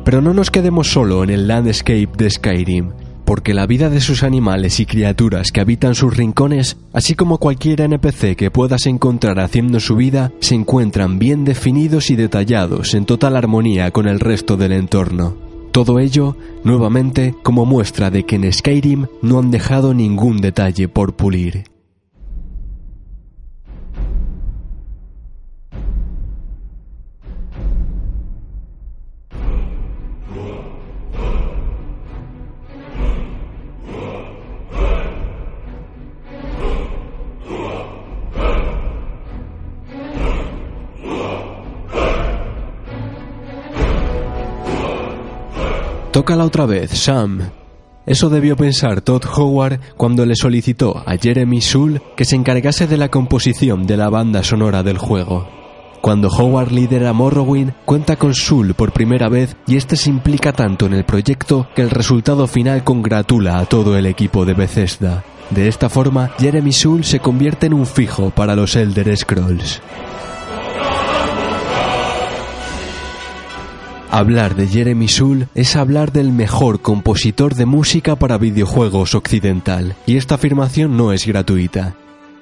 Pero 0.09 0.23
no 0.23 0.33
nos 0.33 0.51
quedemos 0.51 0.91
solo 0.91 1.23
en 1.23 1.29
el 1.29 1.47
landscape 1.47 2.09
de 2.17 2.31
Skyrim 2.31 2.93
porque 3.27 3.53
la 3.53 3.67
vida 3.67 3.91
de 3.91 4.01
sus 4.01 4.23
animales 4.23 4.81
y 4.81 4.87
criaturas 4.87 5.53
que 5.53 5.61
habitan 5.61 5.95
sus 5.95 6.17
rincones, 6.17 6.79
así 6.95 7.15
como 7.15 7.37
cualquier 7.37 7.83
NPC 7.83 8.35
que 8.35 8.51
puedas 8.51 8.87
encontrar 8.87 9.39
haciendo 9.39 9.81
su 9.81 9.97
vida, 9.97 10.33
se 10.41 10.55
encuentran 10.55 11.19
bien 11.19 11.45
definidos 11.45 12.09
y 12.09 12.17
detallados 12.17 12.95
en 12.95 13.05
total 13.05 13.37
armonía 13.37 13.91
con 13.91 14.09
el 14.09 14.19
resto 14.19 14.57
del 14.57 14.73
entorno. 14.73 15.37
Todo 15.73 15.99
ello, 15.99 16.39
nuevamente, 16.65 17.35
como 17.43 17.67
muestra 17.67 18.11
de 18.11 18.25
que 18.25 18.37
en 18.37 18.51
Skyrim 18.51 19.09
no 19.21 19.39
han 19.39 19.51
dejado 19.51 19.93
ningún 19.93 20.39
detalle 20.39 20.89
por 20.89 21.17
pulir. 21.17 21.65
Tócala 46.29 46.45
otra 46.45 46.67
vez, 46.67 46.91
Sam. 46.91 47.41
Eso 48.05 48.29
debió 48.29 48.55
pensar 48.55 49.01
Todd 49.01 49.23
Howard 49.35 49.81
cuando 49.97 50.27
le 50.27 50.35
solicitó 50.37 51.03
a 51.07 51.17
Jeremy 51.17 51.63
Soule 51.63 52.03
que 52.19 52.27
se 52.27 52.37
encargase 52.37 52.87
de 52.87 52.99
la 52.99 53.09
composición 53.09 53.87
de 53.87 53.97
la 53.97 54.11
banda 54.11 54.43
sonora 54.43 54.83
del 54.83 54.99
juego. 54.99 55.49
Cuando 56.03 56.29
Howard 56.29 56.71
lidera 56.71 57.15
Morrowind, 57.15 57.73
cuenta 57.87 58.17
con 58.17 58.35
Soule 58.35 58.75
por 58.75 58.93
primera 58.93 59.31
vez 59.31 59.57
y 59.67 59.77
este 59.77 59.97
se 59.97 60.11
implica 60.11 60.53
tanto 60.53 60.85
en 60.85 60.93
el 60.93 61.05
proyecto 61.05 61.67
que 61.75 61.81
el 61.81 61.89
resultado 61.89 62.47
final 62.47 62.85
congratula 62.85 63.59
a 63.59 63.65
todo 63.65 63.97
el 63.97 64.05
equipo 64.05 64.45
de 64.45 64.53
Bethesda. 64.53 65.25
De 65.49 65.67
esta 65.67 65.89
forma, 65.89 66.33
Jeremy 66.39 66.73
Soule 66.73 67.05
se 67.05 67.21
convierte 67.21 67.69
en 67.69 67.73
un 67.73 67.87
fijo 67.87 68.29
para 68.29 68.55
los 68.55 68.77
Elder 68.77 69.17
Scrolls. 69.17 69.81
Hablar 74.11 74.57
de 74.57 74.67
Jeremy 74.67 75.07
Soule 75.07 75.49
es 75.55 75.77
hablar 75.77 76.13
del 76.13 76.33
mejor 76.33 76.81
compositor 76.81 77.55
de 77.55 77.67
música 77.67 78.17
para 78.17 78.39
videojuegos 78.39 79.15
occidental, 79.15 79.97
y 80.07 80.17
esta 80.17 80.37
afirmación 80.37 80.97
no 80.97 81.13
es 81.13 81.27
gratuita. 81.27 81.95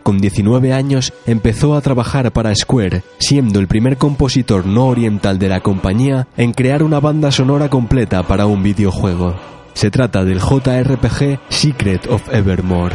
Con 0.04 0.18
19 0.18 0.72
años 0.72 1.12
empezó 1.26 1.74
a 1.74 1.80
trabajar 1.80 2.32
para 2.32 2.54
Square, 2.54 3.02
siendo 3.18 3.58
el 3.58 3.66
primer 3.66 3.96
compositor 3.96 4.64
no 4.64 4.86
oriental 4.86 5.40
de 5.40 5.48
la 5.48 5.60
compañía 5.60 6.28
en 6.36 6.52
crear 6.52 6.84
una 6.84 7.00
banda 7.00 7.32
sonora 7.32 7.68
completa 7.68 8.22
para 8.22 8.46
un 8.46 8.62
videojuego. 8.62 9.34
Se 9.74 9.90
trata 9.90 10.24
del 10.24 10.38
JRPG 10.38 11.40
Secret 11.48 12.06
of 12.06 12.32
Evermore. 12.32 12.94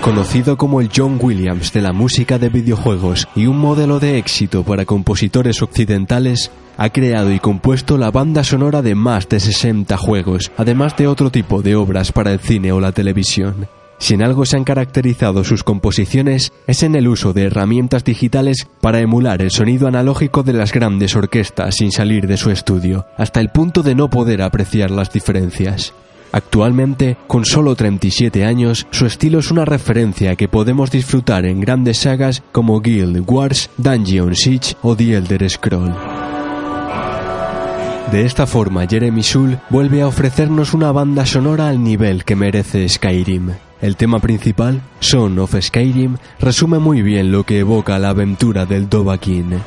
Conocido 0.00 0.56
como 0.56 0.80
el 0.80 0.88
John 0.96 1.18
Williams 1.20 1.74
de 1.74 1.82
la 1.82 1.92
música 1.92 2.38
de 2.38 2.48
videojuegos 2.48 3.28
y 3.36 3.44
un 3.44 3.58
modelo 3.58 4.00
de 4.00 4.16
éxito 4.16 4.64
para 4.64 4.86
compositores 4.86 5.60
occidentales, 5.60 6.50
ha 6.80 6.88
creado 6.88 7.30
y 7.30 7.38
compuesto 7.38 7.98
la 7.98 8.10
banda 8.10 8.42
sonora 8.42 8.80
de 8.80 8.94
más 8.94 9.28
de 9.28 9.38
60 9.38 9.98
juegos, 9.98 10.50
además 10.56 10.96
de 10.96 11.08
otro 11.08 11.30
tipo 11.30 11.60
de 11.60 11.76
obras 11.76 12.10
para 12.10 12.32
el 12.32 12.40
cine 12.40 12.72
o 12.72 12.80
la 12.80 12.92
televisión. 12.92 13.68
Si 13.98 14.14
en 14.14 14.22
algo 14.22 14.46
se 14.46 14.56
han 14.56 14.64
caracterizado 14.64 15.44
sus 15.44 15.62
composiciones 15.62 16.54
es 16.66 16.82
en 16.82 16.94
el 16.94 17.06
uso 17.06 17.34
de 17.34 17.44
herramientas 17.44 18.02
digitales 18.02 18.66
para 18.80 19.00
emular 19.00 19.42
el 19.42 19.50
sonido 19.50 19.88
analógico 19.88 20.42
de 20.42 20.54
las 20.54 20.72
grandes 20.72 21.14
orquestas 21.14 21.74
sin 21.74 21.92
salir 21.92 22.26
de 22.26 22.38
su 22.38 22.50
estudio, 22.50 23.04
hasta 23.18 23.40
el 23.40 23.50
punto 23.50 23.82
de 23.82 23.94
no 23.94 24.08
poder 24.08 24.40
apreciar 24.40 24.90
las 24.90 25.12
diferencias. 25.12 25.92
Actualmente, 26.32 27.18
con 27.26 27.44
solo 27.44 27.76
37 27.76 28.46
años, 28.46 28.86
su 28.90 29.04
estilo 29.04 29.40
es 29.40 29.50
una 29.50 29.66
referencia 29.66 30.34
que 30.34 30.48
podemos 30.48 30.90
disfrutar 30.90 31.44
en 31.44 31.60
grandes 31.60 31.98
sagas 31.98 32.42
como 32.52 32.80
Guild 32.80 33.22
Wars, 33.26 33.68
Dungeon 33.76 34.34
Siege 34.34 34.76
o 34.80 34.96
The 34.96 35.16
Elder 35.16 35.50
Scroll. 35.50 36.19
De 38.12 38.26
esta 38.26 38.44
forma, 38.44 38.88
Jeremy 38.88 39.22
Soule 39.22 39.60
vuelve 39.70 40.02
a 40.02 40.08
ofrecernos 40.08 40.74
una 40.74 40.90
banda 40.90 41.24
sonora 41.24 41.68
al 41.68 41.80
nivel 41.84 42.24
que 42.24 42.34
merece 42.34 42.88
Skyrim. 42.88 43.52
El 43.80 43.94
tema 43.94 44.18
principal, 44.18 44.82
Son 44.98 45.38
of 45.38 45.54
Skyrim, 45.60 46.16
resume 46.40 46.80
muy 46.80 47.02
bien 47.02 47.30
lo 47.30 47.44
que 47.44 47.60
evoca 47.60 48.00
la 48.00 48.08
aventura 48.08 48.66
del 48.66 48.88
Dovahkiin. 48.88 49.60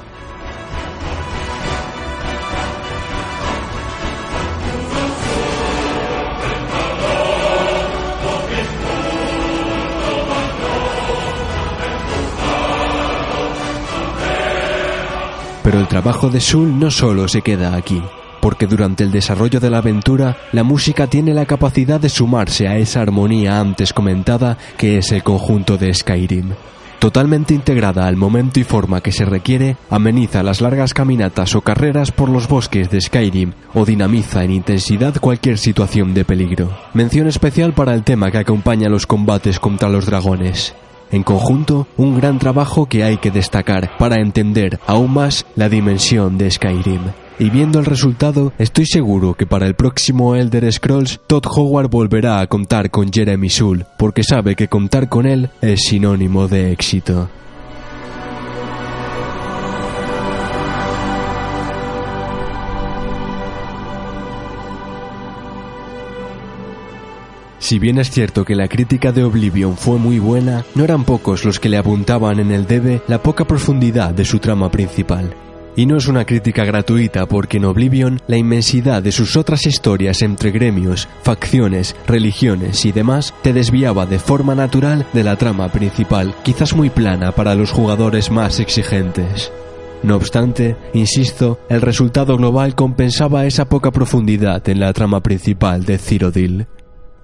Pero 15.63 15.79
el 15.79 15.87
trabajo 15.87 16.29
de 16.29 16.41
Sul 16.41 16.77
no 16.77 16.91
solo 16.91 17.29
se 17.29 17.41
queda 17.41 17.77
aquí, 17.77 18.03
porque 18.43 18.67
durante 18.67 19.05
el 19.05 19.11
desarrollo 19.13 19.61
de 19.61 19.69
la 19.69 19.77
aventura 19.77 20.35
la 20.51 20.63
música 20.63 21.07
tiene 21.07 21.33
la 21.33 21.45
capacidad 21.45 21.97
de 21.97 22.09
sumarse 22.09 22.67
a 22.67 22.75
esa 22.75 22.99
armonía 22.99 23.57
antes 23.57 23.93
comentada 23.93 24.57
que 24.75 24.97
es 24.97 25.13
el 25.13 25.23
conjunto 25.23 25.77
de 25.77 25.93
Skyrim. 25.93 26.51
totalmente 26.99 27.53
integrada 27.53 28.05
al 28.05 28.17
momento 28.17 28.59
y 28.59 28.65
forma 28.65 28.99
que 28.99 29.13
se 29.13 29.23
requiere, 29.23 29.77
ameniza 29.89 30.43
las 30.43 30.59
largas 30.59 30.93
caminatas 30.93 31.55
o 31.55 31.61
carreras 31.61 32.11
por 32.11 32.27
los 32.27 32.49
bosques 32.49 32.89
de 32.89 32.99
Skyrim 32.99 33.53
o 33.73 33.85
dinamiza 33.85 34.43
en 34.43 34.51
intensidad 34.51 35.15
cualquier 35.21 35.57
situación 35.57 36.13
de 36.13 36.25
peligro. 36.25 36.69
Mención 36.93 37.27
especial 37.27 37.71
para 37.71 37.93
el 37.93 38.03
tema 38.03 38.29
que 38.29 38.39
acompaña 38.39 38.89
los 38.89 39.07
combates 39.07 39.57
contra 39.57 39.87
los 39.87 40.05
dragones. 40.05 40.75
En 41.11 41.23
conjunto, 41.23 41.87
un 41.95 42.19
gran 42.19 42.39
trabajo 42.39 42.87
que 42.87 43.05
hay 43.05 43.17
que 43.17 43.31
destacar 43.31 43.97
para 43.97 44.19
entender 44.19 44.81
aún 44.85 45.13
más 45.13 45.45
la 45.55 45.69
dimensión 45.69 46.37
de 46.37 46.51
Skyrim. 46.51 47.22
Y 47.39 47.49
viendo 47.49 47.79
el 47.79 47.85
resultado, 47.85 48.53
estoy 48.59 48.85
seguro 48.85 49.33
que 49.33 49.47
para 49.47 49.65
el 49.65 49.73
próximo 49.73 50.35
Elder 50.35 50.71
Scrolls, 50.71 51.19
Todd 51.27 51.45
Howard 51.47 51.89
volverá 51.89 52.39
a 52.39 52.47
contar 52.47 52.91
con 52.91 53.11
Jeremy 53.11 53.49
Soule, 53.49 53.85
porque 53.97 54.23
sabe 54.23 54.55
que 54.55 54.67
contar 54.67 55.09
con 55.09 55.25
él 55.25 55.49
es 55.61 55.81
sinónimo 55.81 56.47
de 56.47 56.71
éxito. 56.71 57.29
Si 67.57 67.79
bien 67.79 67.97
es 67.97 68.11
cierto 68.11 68.43
que 68.43 68.55
la 68.55 68.67
crítica 68.67 69.11
de 69.13 69.23
Oblivion 69.23 69.77
fue 69.77 69.97
muy 69.97 70.19
buena, 70.19 70.65
no 70.75 70.83
eran 70.83 71.05
pocos 71.05 71.45
los 71.45 71.59
que 71.61 71.69
le 71.69 71.77
apuntaban 71.77 72.39
en 72.39 72.51
el 72.51 72.67
debe 72.67 73.01
la 73.07 73.23
poca 73.23 73.45
profundidad 73.45 74.13
de 74.13 74.25
su 74.25 74.39
trama 74.39 74.69
principal. 74.69 75.33
Y 75.75 75.87
no 75.87 75.97
es 75.97 76.07
una 76.07 76.25
crítica 76.25 76.65
gratuita 76.65 77.25
porque 77.25 77.57
en 77.57 77.65
Oblivion 77.65 78.21
la 78.27 78.37
inmensidad 78.37 79.01
de 79.01 79.11
sus 79.11 79.35
otras 79.35 79.65
historias 79.65 80.21
entre 80.21 80.51
gremios, 80.51 81.07
facciones, 81.23 81.95
religiones 82.05 82.85
y 82.85 82.91
demás 82.91 83.33
te 83.41 83.53
desviaba 83.53 84.05
de 84.05 84.19
forma 84.19 84.53
natural 84.53 85.07
de 85.13 85.23
la 85.23 85.35
trama 85.35 85.71
principal, 85.71 86.35
quizás 86.43 86.75
muy 86.75 86.89
plana 86.89 87.31
para 87.31 87.55
los 87.55 87.71
jugadores 87.71 88.29
más 88.29 88.59
exigentes. 88.59 89.51
No 90.03 90.17
obstante, 90.17 90.75
insisto, 90.93 91.59
el 91.69 91.81
resultado 91.81 92.37
global 92.37 92.75
compensaba 92.75 93.45
esa 93.45 93.65
poca 93.65 93.89
profundidad 93.89 94.67
en 94.69 94.79
la 94.79 94.91
trama 94.93 95.21
principal 95.21 95.85
de 95.85 95.97
Cyrodiil. 95.97 96.67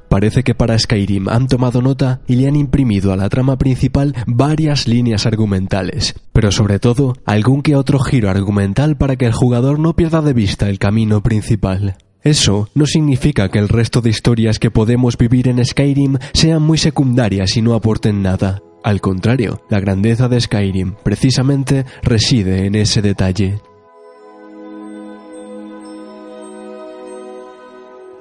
Parece 0.09 0.43
que 0.43 0.55
para 0.55 0.77
Skyrim 0.77 1.29
han 1.29 1.47
tomado 1.47 1.81
nota 1.81 2.21
y 2.27 2.35
le 2.35 2.47
han 2.47 2.55
imprimido 2.55 3.13
a 3.13 3.15
la 3.15 3.29
trama 3.29 3.57
principal 3.57 4.15
varias 4.25 4.87
líneas 4.87 5.25
argumentales, 5.25 6.15
pero 6.33 6.51
sobre 6.51 6.79
todo 6.79 7.13
algún 7.25 7.61
que 7.61 7.75
otro 7.75 7.99
giro 7.99 8.29
argumental 8.29 8.97
para 8.97 9.15
que 9.15 9.27
el 9.27 9.33
jugador 9.33 9.79
no 9.79 9.95
pierda 9.95 10.21
de 10.21 10.33
vista 10.33 10.67
el 10.67 10.79
camino 10.79 11.21
principal. 11.21 11.95
Eso 12.23 12.69
no 12.73 12.85
significa 12.85 13.49
que 13.49 13.59
el 13.59 13.69
resto 13.69 14.01
de 14.01 14.09
historias 14.09 14.59
que 14.59 14.71
podemos 14.71 15.15
vivir 15.17 15.47
en 15.47 15.63
Skyrim 15.63 16.17
sean 16.33 16.61
muy 16.61 16.77
secundarias 16.77 17.55
y 17.55 17.61
no 17.61 17.75
aporten 17.75 18.21
nada. 18.21 18.61
Al 18.83 19.01
contrario, 19.01 19.61
la 19.69 19.79
grandeza 19.79 20.27
de 20.27 20.41
Skyrim 20.41 20.95
precisamente 21.03 21.85
reside 22.01 22.65
en 22.65 22.75
ese 22.75 23.01
detalle. 23.01 23.59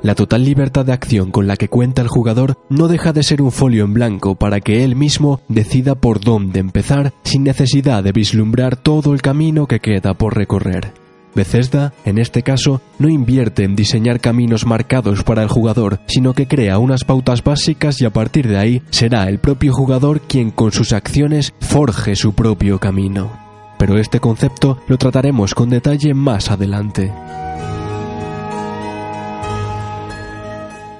La 0.00 0.14
total 0.14 0.44
libertad 0.44 0.86
de 0.86 0.92
acción 0.92 1.32
con 1.32 1.48
la 1.48 1.56
que 1.56 1.68
cuenta 1.68 2.02
el 2.02 2.08
jugador 2.08 2.56
no 2.68 2.86
deja 2.86 3.12
de 3.12 3.24
ser 3.24 3.42
un 3.42 3.50
folio 3.50 3.84
en 3.84 3.94
blanco 3.94 4.36
para 4.36 4.60
que 4.60 4.84
él 4.84 4.94
mismo 4.94 5.40
decida 5.48 5.96
por 5.96 6.20
dónde 6.20 6.60
empezar 6.60 7.12
sin 7.24 7.42
necesidad 7.42 8.04
de 8.04 8.12
vislumbrar 8.12 8.76
todo 8.76 9.12
el 9.12 9.22
camino 9.22 9.66
que 9.66 9.80
queda 9.80 10.14
por 10.14 10.36
recorrer. 10.36 10.92
Bethesda, 11.34 11.92
en 12.04 12.18
este 12.18 12.42
caso, 12.42 12.80
no 13.00 13.08
invierte 13.08 13.64
en 13.64 13.74
diseñar 13.74 14.20
caminos 14.20 14.66
marcados 14.66 15.24
para 15.24 15.42
el 15.42 15.48
jugador, 15.48 15.98
sino 16.06 16.32
que 16.32 16.46
crea 16.46 16.78
unas 16.78 17.04
pautas 17.04 17.42
básicas 17.42 18.00
y 18.00 18.04
a 18.04 18.10
partir 18.10 18.46
de 18.46 18.56
ahí 18.56 18.82
será 18.90 19.28
el 19.28 19.40
propio 19.40 19.72
jugador 19.72 20.20
quien 20.20 20.52
con 20.52 20.70
sus 20.70 20.92
acciones 20.92 21.52
forje 21.60 22.14
su 22.14 22.34
propio 22.34 22.78
camino. 22.78 23.30
Pero 23.78 23.98
este 23.98 24.20
concepto 24.20 24.78
lo 24.86 24.96
trataremos 24.96 25.54
con 25.54 25.70
detalle 25.70 26.14
más 26.14 26.50
adelante. 26.50 27.12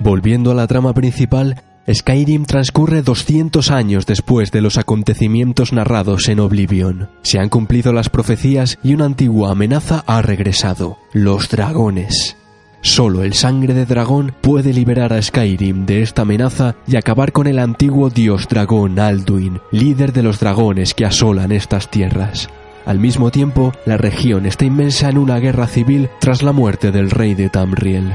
Volviendo 0.01 0.53
a 0.53 0.55
la 0.55 0.67
trama 0.67 0.95
principal, 0.95 1.63
Skyrim 1.93 2.45
transcurre 2.45 3.03
200 3.03 3.71
años 3.71 4.07
después 4.07 4.53
de 4.53 4.61
los 4.61 4.77
acontecimientos 4.77 5.73
narrados 5.73 6.29
en 6.29 6.41
Oblivion. 6.41 7.09
Se 7.23 7.39
han 7.39 7.49
cumplido 7.49 7.93
las 7.93 8.11
profecías 8.11 8.79
y 8.83 8.95
una 8.95 9.07
antigua 9.07 9.53
amenaza 9.53 10.05
ha 10.07 10.21
regresado, 10.23 10.99
los 11.13 11.49
dragones. 11.49 12.37
Solo 12.81 13.25
el 13.25 13.35
sangre 13.35 13.75
de 13.75 13.87
dragón 13.87 14.35
puede 14.41 14.73
liberar 14.73 15.13
a 15.13 15.21
Skyrim 15.21 15.85
de 15.85 16.03
esta 16.03 16.23
amenaza 16.23 16.77
y 16.87 16.97
acabar 16.97 17.33
con 17.33 17.47
el 17.47 17.59
antiguo 17.59 18.09
dios 18.09 18.47
dragón 18.49 19.01
Alduin, 19.01 19.61
líder 19.73 20.13
de 20.13 20.23
los 20.23 20.39
dragones 20.39 20.95
que 20.95 21.05
asolan 21.05 21.51
estas 21.51 21.91
tierras. 21.91 22.49
Al 22.87 23.01
mismo 23.01 23.31
tiempo, 23.31 23.73
la 23.85 23.97
región 23.97 24.47
está 24.47 24.65
inmensa 24.65 25.09
en 25.09 25.19
una 25.19 25.39
guerra 25.39 25.67
civil 25.67 26.09
tras 26.21 26.43
la 26.43 26.53
muerte 26.53 26.93
del 26.93 27.11
rey 27.11 27.35
de 27.35 27.49
Tamriel. 27.49 28.13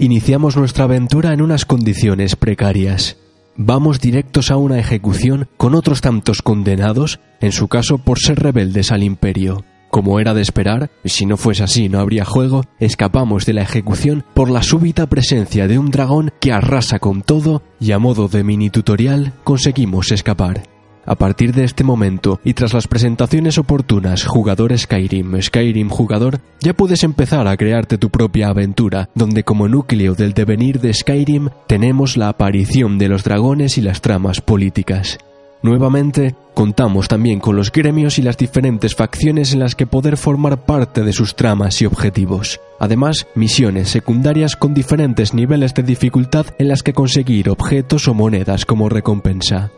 Iniciamos 0.00 0.56
nuestra 0.56 0.84
aventura 0.84 1.32
en 1.32 1.42
unas 1.42 1.64
condiciones 1.64 2.36
precarias. 2.36 3.16
Vamos 3.56 4.00
directos 4.00 4.52
a 4.52 4.56
una 4.56 4.78
ejecución 4.78 5.48
con 5.56 5.74
otros 5.74 6.00
tantos 6.00 6.40
condenados, 6.40 7.18
en 7.40 7.50
su 7.50 7.66
caso 7.66 7.98
por 7.98 8.20
ser 8.20 8.38
rebeldes 8.38 8.92
al 8.92 9.02
imperio. 9.02 9.64
Como 9.90 10.20
era 10.20 10.34
de 10.34 10.42
esperar, 10.42 10.92
si 11.04 11.26
no 11.26 11.36
fuese 11.36 11.64
así 11.64 11.88
no 11.88 11.98
habría 11.98 12.24
juego, 12.24 12.62
escapamos 12.78 13.44
de 13.44 13.54
la 13.54 13.62
ejecución 13.62 14.24
por 14.34 14.50
la 14.50 14.62
súbita 14.62 15.08
presencia 15.08 15.66
de 15.66 15.80
un 15.80 15.90
dragón 15.90 16.30
que 16.40 16.52
arrasa 16.52 17.00
con 17.00 17.22
todo 17.22 17.62
y 17.80 17.90
a 17.90 17.98
modo 17.98 18.28
de 18.28 18.44
mini 18.44 18.70
tutorial 18.70 19.32
conseguimos 19.42 20.12
escapar. 20.12 20.77
A 21.10 21.14
partir 21.14 21.54
de 21.54 21.64
este 21.64 21.84
momento 21.84 22.38
y 22.44 22.52
tras 22.52 22.74
las 22.74 22.86
presentaciones 22.86 23.56
oportunas 23.56 24.26
Jugador 24.26 24.76
Skyrim, 24.76 25.40
Skyrim 25.40 25.88
Jugador, 25.88 26.40
ya 26.60 26.74
puedes 26.74 27.02
empezar 27.02 27.48
a 27.48 27.56
crearte 27.56 27.96
tu 27.96 28.10
propia 28.10 28.48
aventura, 28.48 29.08
donde 29.14 29.42
como 29.42 29.68
núcleo 29.68 30.14
del 30.14 30.34
devenir 30.34 30.80
de 30.80 30.92
Skyrim 30.92 31.48
tenemos 31.66 32.18
la 32.18 32.28
aparición 32.28 32.98
de 32.98 33.08
los 33.08 33.24
dragones 33.24 33.78
y 33.78 33.80
las 33.80 34.02
tramas 34.02 34.42
políticas. 34.42 35.16
Nuevamente, 35.62 36.34
contamos 36.52 37.08
también 37.08 37.40
con 37.40 37.56
los 37.56 37.72
gremios 37.72 38.18
y 38.18 38.22
las 38.22 38.36
diferentes 38.36 38.94
facciones 38.94 39.54
en 39.54 39.60
las 39.60 39.74
que 39.74 39.86
poder 39.86 40.18
formar 40.18 40.66
parte 40.66 41.04
de 41.04 41.14
sus 41.14 41.34
tramas 41.36 41.80
y 41.80 41.86
objetivos. 41.86 42.60
Además, 42.78 43.26
misiones 43.34 43.88
secundarias 43.88 44.56
con 44.56 44.74
diferentes 44.74 45.32
niveles 45.32 45.72
de 45.72 45.84
dificultad 45.84 46.44
en 46.58 46.68
las 46.68 46.82
que 46.82 46.92
conseguir 46.92 47.48
objetos 47.48 48.08
o 48.08 48.14
monedas 48.14 48.66
como 48.66 48.90
recompensa. 48.90 49.70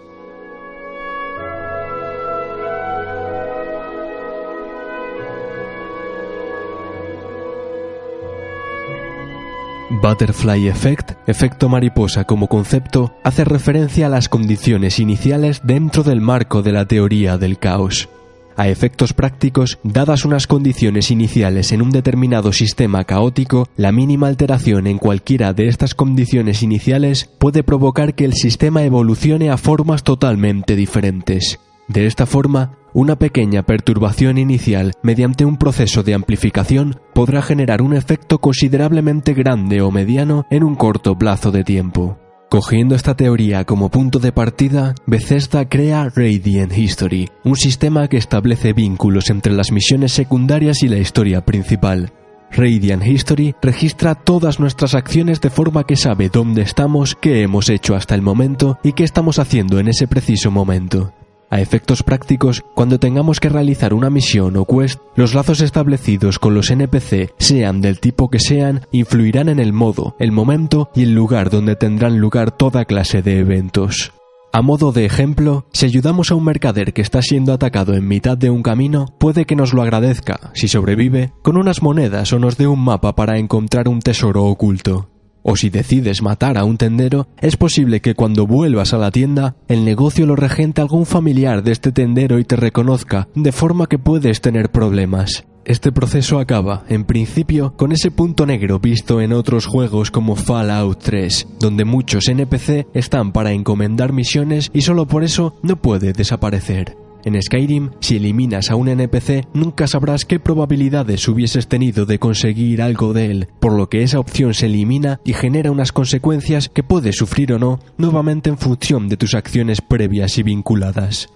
Butterfly 10.02 10.66
Effect, 10.68 11.12
efecto 11.26 11.68
mariposa 11.68 12.24
como 12.24 12.46
concepto, 12.46 13.12
hace 13.22 13.44
referencia 13.44 14.06
a 14.06 14.08
las 14.08 14.30
condiciones 14.30 14.98
iniciales 14.98 15.60
dentro 15.62 16.02
del 16.02 16.22
marco 16.22 16.62
de 16.62 16.72
la 16.72 16.86
teoría 16.86 17.36
del 17.36 17.58
caos. 17.58 18.08
A 18.56 18.68
efectos 18.68 19.12
prácticos, 19.12 19.78
dadas 19.82 20.24
unas 20.24 20.46
condiciones 20.46 21.10
iniciales 21.10 21.70
en 21.72 21.82
un 21.82 21.90
determinado 21.90 22.52
sistema 22.52 23.04
caótico, 23.04 23.68
la 23.76 23.92
mínima 23.92 24.28
alteración 24.28 24.86
en 24.86 24.96
cualquiera 24.96 25.52
de 25.52 25.68
estas 25.68 25.94
condiciones 25.94 26.62
iniciales 26.62 27.28
puede 27.38 27.62
provocar 27.62 28.14
que 28.14 28.24
el 28.24 28.32
sistema 28.32 28.82
evolucione 28.84 29.50
a 29.50 29.58
formas 29.58 30.02
totalmente 30.02 30.76
diferentes. 30.76 31.58
De 31.88 32.06
esta 32.06 32.24
forma, 32.24 32.78
una 32.92 33.16
pequeña 33.16 33.62
perturbación 33.62 34.38
inicial 34.38 34.92
mediante 35.02 35.44
un 35.44 35.56
proceso 35.56 36.02
de 36.02 36.14
amplificación 36.14 37.00
podrá 37.14 37.42
generar 37.42 37.82
un 37.82 37.94
efecto 37.94 38.38
considerablemente 38.38 39.34
grande 39.34 39.80
o 39.82 39.90
mediano 39.90 40.46
en 40.50 40.64
un 40.64 40.74
corto 40.74 41.16
plazo 41.16 41.50
de 41.50 41.64
tiempo. 41.64 42.18
Cogiendo 42.50 42.96
esta 42.96 43.14
teoría 43.14 43.64
como 43.64 43.90
punto 43.90 44.18
de 44.18 44.32
partida, 44.32 44.96
Bethesda 45.06 45.68
crea 45.68 46.08
Radiant 46.08 46.76
History, 46.76 47.28
un 47.44 47.54
sistema 47.54 48.08
que 48.08 48.16
establece 48.16 48.72
vínculos 48.72 49.30
entre 49.30 49.52
las 49.52 49.70
misiones 49.70 50.10
secundarias 50.10 50.82
y 50.82 50.88
la 50.88 50.98
historia 50.98 51.44
principal. 51.44 52.12
Radiant 52.50 53.06
History 53.06 53.54
registra 53.62 54.16
todas 54.16 54.58
nuestras 54.58 54.96
acciones 54.96 55.40
de 55.40 55.50
forma 55.50 55.84
que 55.84 55.94
sabe 55.94 56.28
dónde 56.28 56.62
estamos, 56.62 57.14
qué 57.14 57.42
hemos 57.42 57.68
hecho 57.68 57.94
hasta 57.94 58.16
el 58.16 58.22
momento 58.22 58.78
y 58.82 58.94
qué 58.94 59.04
estamos 59.04 59.38
haciendo 59.38 59.78
en 59.78 59.86
ese 59.86 60.08
preciso 60.08 60.50
momento. 60.50 61.12
A 61.50 61.60
efectos 61.60 62.04
prácticos, 62.04 62.62
cuando 62.74 63.00
tengamos 63.00 63.40
que 63.40 63.48
realizar 63.48 63.92
una 63.92 64.08
misión 64.08 64.56
o 64.56 64.64
quest, 64.64 65.00
los 65.16 65.34
lazos 65.34 65.60
establecidos 65.60 66.38
con 66.38 66.54
los 66.54 66.70
NPC, 66.70 67.34
sean 67.38 67.80
del 67.80 67.98
tipo 67.98 68.30
que 68.30 68.38
sean, 68.38 68.86
influirán 68.92 69.48
en 69.48 69.58
el 69.58 69.72
modo, 69.72 70.14
el 70.20 70.30
momento 70.30 70.90
y 70.94 71.02
el 71.02 71.12
lugar 71.12 71.50
donde 71.50 71.74
tendrán 71.74 72.18
lugar 72.18 72.52
toda 72.52 72.84
clase 72.84 73.20
de 73.20 73.40
eventos. 73.40 74.12
A 74.52 74.62
modo 74.62 74.92
de 74.92 75.04
ejemplo, 75.04 75.64
si 75.72 75.86
ayudamos 75.86 76.30
a 76.30 76.36
un 76.36 76.44
mercader 76.44 76.92
que 76.92 77.02
está 77.02 77.20
siendo 77.20 77.52
atacado 77.52 77.94
en 77.94 78.06
mitad 78.06 78.38
de 78.38 78.50
un 78.50 78.62
camino, 78.62 79.06
puede 79.18 79.44
que 79.44 79.56
nos 79.56 79.72
lo 79.72 79.82
agradezca, 79.82 80.52
si 80.54 80.68
sobrevive, 80.68 81.32
con 81.42 81.56
unas 81.56 81.82
monedas 81.82 82.32
o 82.32 82.38
nos 82.38 82.58
dé 82.58 82.68
un 82.68 82.80
mapa 82.80 83.14
para 83.16 83.38
encontrar 83.38 83.88
un 83.88 84.00
tesoro 84.00 84.44
oculto. 84.44 85.08
O 85.42 85.56
si 85.56 85.70
decides 85.70 86.22
matar 86.22 86.58
a 86.58 86.64
un 86.64 86.76
tendero, 86.76 87.28
es 87.40 87.56
posible 87.56 88.00
que 88.00 88.14
cuando 88.14 88.46
vuelvas 88.46 88.92
a 88.92 88.98
la 88.98 89.10
tienda, 89.10 89.56
el 89.68 89.84
negocio 89.84 90.26
lo 90.26 90.36
regente 90.36 90.80
algún 90.80 91.06
familiar 91.06 91.62
de 91.62 91.72
este 91.72 91.92
tendero 91.92 92.38
y 92.38 92.44
te 92.44 92.56
reconozca, 92.56 93.28
de 93.34 93.52
forma 93.52 93.86
que 93.86 93.98
puedes 93.98 94.40
tener 94.40 94.70
problemas. 94.70 95.44
Este 95.64 95.92
proceso 95.92 96.38
acaba, 96.38 96.84
en 96.88 97.04
principio, 97.04 97.74
con 97.76 97.92
ese 97.92 98.10
punto 98.10 98.46
negro 98.46 98.80
visto 98.80 99.20
en 99.20 99.32
otros 99.32 99.66
juegos 99.66 100.10
como 100.10 100.34
Fallout 100.34 100.98
3, 101.02 101.46
donde 101.60 101.84
muchos 101.84 102.28
NPC 102.28 102.86
están 102.94 103.32
para 103.32 103.52
encomendar 103.52 104.12
misiones 104.12 104.70
y 104.72 104.80
solo 104.80 105.06
por 105.06 105.22
eso 105.22 105.54
no 105.62 105.76
puede 105.76 106.12
desaparecer. 106.12 106.96
En 107.24 107.40
Skyrim, 107.40 107.90
si 108.00 108.16
eliminas 108.16 108.70
a 108.70 108.76
un 108.76 108.88
NPC, 108.88 109.46
nunca 109.52 109.86
sabrás 109.86 110.24
qué 110.24 110.40
probabilidades 110.40 111.26
hubieses 111.28 111.68
tenido 111.68 112.06
de 112.06 112.18
conseguir 112.18 112.82
algo 112.82 113.12
de 113.12 113.26
él, 113.26 113.48
por 113.60 113.72
lo 113.72 113.88
que 113.88 114.02
esa 114.02 114.18
opción 114.18 114.54
se 114.54 114.66
elimina 114.66 115.20
y 115.24 115.32
genera 115.32 115.70
unas 115.70 115.92
consecuencias 115.92 116.68
que 116.68 116.82
puedes 116.82 117.16
sufrir 117.16 117.52
o 117.52 117.58
no, 117.58 117.78
nuevamente 117.98 118.50
en 118.50 118.58
función 118.58 119.08
de 119.08 119.16
tus 119.16 119.34
acciones 119.34 119.80
previas 119.80 120.38
y 120.38 120.42
vinculadas. 120.42 121.28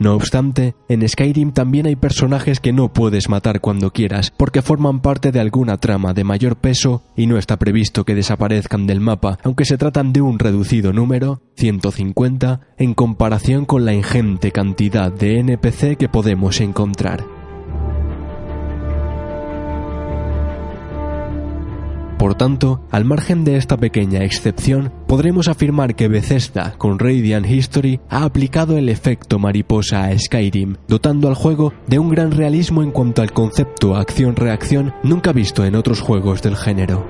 No 0.00 0.14
obstante, 0.14 0.74
en 0.88 1.06
Skyrim 1.06 1.52
también 1.52 1.84
hay 1.84 1.94
personajes 1.94 2.58
que 2.58 2.72
no 2.72 2.90
puedes 2.90 3.28
matar 3.28 3.60
cuando 3.60 3.92
quieras, 3.92 4.32
porque 4.34 4.62
forman 4.62 5.00
parte 5.00 5.30
de 5.30 5.40
alguna 5.40 5.76
trama 5.76 6.14
de 6.14 6.24
mayor 6.24 6.56
peso 6.56 7.02
y 7.16 7.26
no 7.26 7.36
está 7.36 7.58
previsto 7.58 8.06
que 8.06 8.14
desaparezcan 8.14 8.86
del 8.86 8.98
mapa, 8.98 9.38
aunque 9.42 9.66
se 9.66 9.76
tratan 9.76 10.14
de 10.14 10.22
un 10.22 10.38
reducido 10.38 10.94
número, 10.94 11.42
150, 11.58 12.60
en 12.78 12.94
comparación 12.94 13.66
con 13.66 13.84
la 13.84 13.92
ingente 13.92 14.52
cantidad 14.52 15.12
de 15.12 15.38
NPC 15.38 15.98
que 15.98 16.08
podemos 16.08 16.62
encontrar. 16.62 17.39
Por 22.20 22.34
tanto, 22.34 22.82
al 22.90 23.06
margen 23.06 23.44
de 23.44 23.56
esta 23.56 23.78
pequeña 23.78 24.22
excepción, 24.24 24.92
podremos 25.06 25.48
afirmar 25.48 25.96
que 25.96 26.06
Bethesda, 26.06 26.74
con 26.76 26.98
Radiant 26.98 27.48
History, 27.48 27.98
ha 28.10 28.24
aplicado 28.24 28.76
el 28.76 28.90
efecto 28.90 29.38
mariposa 29.38 30.04
a 30.04 30.18
Skyrim, 30.18 30.76
dotando 30.86 31.28
al 31.28 31.34
juego 31.34 31.72
de 31.86 31.98
un 31.98 32.10
gran 32.10 32.32
realismo 32.32 32.82
en 32.82 32.90
cuanto 32.90 33.22
al 33.22 33.32
concepto 33.32 33.96
acción-reacción 33.96 34.92
nunca 35.02 35.32
visto 35.32 35.64
en 35.64 35.74
otros 35.74 36.02
juegos 36.02 36.42
del 36.42 36.56
género. 36.56 37.06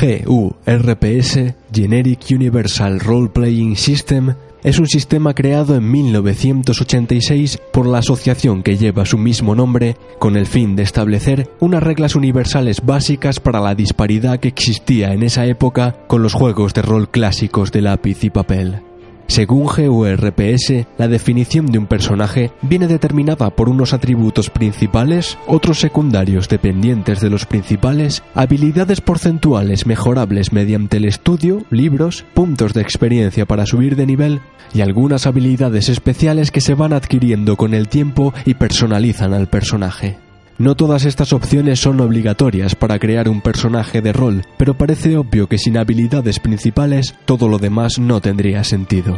GURPS, 0.00 1.54
Generic 1.72 2.20
Universal 2.30 3.00
Role 3.00 3.30
Playing 3.30 3.76
System, 3.76 4.34
es 4.62 4.78
un 4.78 4.86
sistema 4.86 5.34
creado 5.34 5.74
en 5.74 5.90
1986 5.90 7.58
por 7.72 7.86
la 7.86 7.98
asociación 7.98 8.62
que 8.62 8.76
lleva 8.76 9.06
su 9.06 9.18
mismo 9.18 9.54
nombre 9.54 9.96
con 10.18 10.36
el 10.36 10.46
fin 10.46 10.76
de 10.76 10.82
establecer 10.82 11.50
unas 11.60 11.82
reglas 11.82 12.16
universales 12.16 12.84
básicas 12.84 13.40
para 13.40 13.60
la 13.60 13.74
disparidad 13.74 14.40
que 14.40 14.48
existía 14.48 15.12
en 15.12 15.22
esa 15.22 15.46
época 15.46 15.96
con 16.06 16.22
los 16.22 16.34
juegos 16.34 16.74
de 16.74 16.82
rol 16.82 17.10
clásicos 17.10 17.72
de 17.72 17.82
lápiz 17.82 18.24
y 18.24 18.30
papel. 18.30 18.89
Según 19.30 19.66
GURPS, 19.66 20.86
la 20.98 21.06
definición 21.06 21.66
de 21.66 21.78
un 21.78 21.86
personaje 21.86 22.50
viene 22.62 22.88
determinada 22.88 23.48
por 23.50 23.68
unos 23.68 23.92
atributos 23.92 24.50
principales, 24.50 25.38
otros 25.46 25.78
secundarios 25.78 26.48
dependientes 26.48 27.20
de 27.20 27.30
los 27.30 27.46
principales, 27.46 28.24
habilidades 28.34 29.00
porcentuales 29.00 29.86
mejorables 29.86 30.52
mediante 30.52 30.96
el 30.96 31.04
estudio, 31.04 31.62
libros, 31.70 32.24
puntos 32.34 32.74
de 32.74 32.82
experiencia 32.82 33.46
para 33.46 33.66
subir 33.66 33.94
de 33.94 34.06
nivel 34.06 34.40
y 34.74 34.80
algunas 34.80 35.28
habilidades 35.28 35.88
especiales 35.88 36.50
que 36.50 36.60
se 36.60 36.74
van 36.74 36.92
adquiriendo 36.92 37.54
con 37.56 37.72
el 37.72 37.86
tiempo 37.86 38.34
y 38.44 38.54
personalizan 38.54 39.32
al 39.32 39.46
personaje. 39.46 40.29
No 40.60 40.74
todas 40.74 41.06
estas 41.06 41.32
opciones 41.32 41.80
son 41.80 42.02
obligatorias 42.02 42.74
para 42.74 42.98
crear 42.98 43.30
un 43.30 43.40
personaje 43.40 44.02
de 44.02 44.12
rol, 44.12 44.44
pero 44.58 44.74
parece 44.74 45.16
obvio 45.16 45.46
que 45.46 45.56
sin 45.56 45.78
habilidades 45.78 46.38
principales 46.38 47.14
todo 47.24 47.48
lo 47.48 47.56
demás 47.56 47.98
no 47.98 48.20
tendría 48.20 48.62
sentido. 48.62 49.16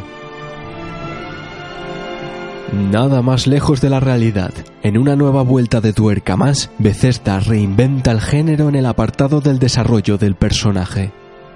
Nada 2.92 3.22
más 3.22 3.48
lejos 3.48 3.80
de 3.80 3.90
la 3.90 3.98
realidad. 3.98 4.52
En 4.84 4.96
una 4.96 5.16
nueva 5.16 5.42
vuelta 5.42 5.80
de 5.80 5.92
tuerca 5.92 6.36
más, 6.36 6.70
Bethesda 6.78 7.40
reinventa 7.40 8.12
el 8.12 8.20
género 8.20 8.68
en 8.68 8.76
el 8.76 8.86
apartado 8.86 9.40
del 9.40 9.58
desarrollo 9.58 10.18
del 10.18 10.36
personaje. 10.36 11.10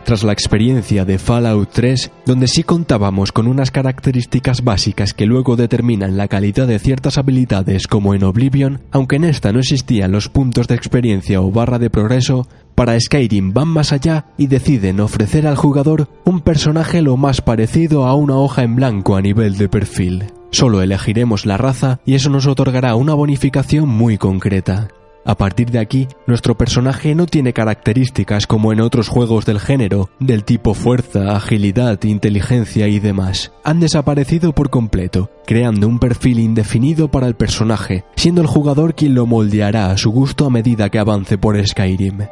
Tras 0.06 0.22
la 0.22 0.32
experiencia 0.32 1.04
de 1.04 1.18
Fallout 1.18 1.68
3, 1.72 2.12
donde 2.26 2.46
sí 2.46 2.62
contábamos 2.62 3.32
con 3.32 3.48
unas 3.48 3.72
características 3.72 4.62
básicas 4.62 5.12
que 5.12 5.26
luego 5.26 5.56
determinan 5.56 6.16
la 6.16 6.28
calidad 6.28 6.68
de 6.68 6.78
ciertas 6.78 7.18
habilidades 7.18 7.88
como 7.88 8.14
en 8.14 8.22
Oblivion, 8.22 8.82
aunque 8.92 9.16
en 9.16 9.24
esta 9.24 9.50
no 9.50 9.58
existían 9.58 10.12
los 10.12 10.28
puntos 10.28 10.68
de 10.68 10.76
experiencia 10.76 11.40
o 11.40 11.50
barra 11.50 11.80
de 11.80 11.90
progreso, 11.90 12.46
para 12.76 12.98
Skyrim 13.00 13.52
van 13.52 13.66
más 13.66 13.92
allá 13.92 14.26
y 14.38 14.46
deciden 14.46 15.00
ofrecer 15.00 15.44
al 15.44 15.56
jugador 15.56 16.08
un 16.24 16.38
personaje 16.40 17.02
lo 17.02 17.16
más 17.16 17.40
parecido 17.40 18.06
a 18.06 18.14
una 18.14 18.36
hoja 18.36 18.62
en 18.62 18.76
blanco 18.76 19.16
a 19.16 19.22
nivel 19.22 19.58
de 19.58 19.68
perfil. 19.68 20.26
Solo 20.52 20.82
elegiremos 20.82 21.46
la 21.46 21.56
raza 21.56 21.98
y 22.06 22.14
eso 22.14 22.30
nos 22.30 22.46
otorgará 22.46 22.94
una 22.94 23.14
bonificación 23.14 23.88
muy 23.88 24.18
concreta. 24.18 24.86
A 25.26 25.34
partir 25.34 25.72
de 25.72 25.80
aquí, 25.80 26.06
nuestro 26.28 26.56
personaje 26.56 27.16
no 27.16 27.26
tiene 27.26 27.52
características 27.52 28.46
como 28.46 28.72
en 28.72 28.80
otros 28.80 29.08
juegos 29.08 29.44
del 29.44 29.58
género, 29.58 30.08
del 30.20 30.44
tipo 30.44 30.72
fuerza, 30.72 31.36
agilidad, 31.36 32.00
inteligencia 32.04 32.86
y 32.86 33.00
demás. 33.00 33.50
Han 33.64 33.80
desaparecido 33.80 34.52
por 34.52 34.70
completo, 34.70 35.28
creando 35.44 35.88
un 35.88 35.98
perfil 35.98 36.38
indefinido 36.38 37.10
para 37.10 37.26
el 37.26 37.34
personaje, 37.34 38.04
siendo 38.14 38.40
el 38.40 38.46
jugador 38.46 38.94
quien 38.94 39.16
lo 39.16 39.26
moldeará 39.26 39.90
a 39.90 39.96
su 39.98 40.12
gusto 40.12 40.46
a 40.46 40.50
medida 40.50 40.90
que 40.90 41.00
avance 41.00 41.36
por 41.38 41.60
Skyrim. 41.66 42.28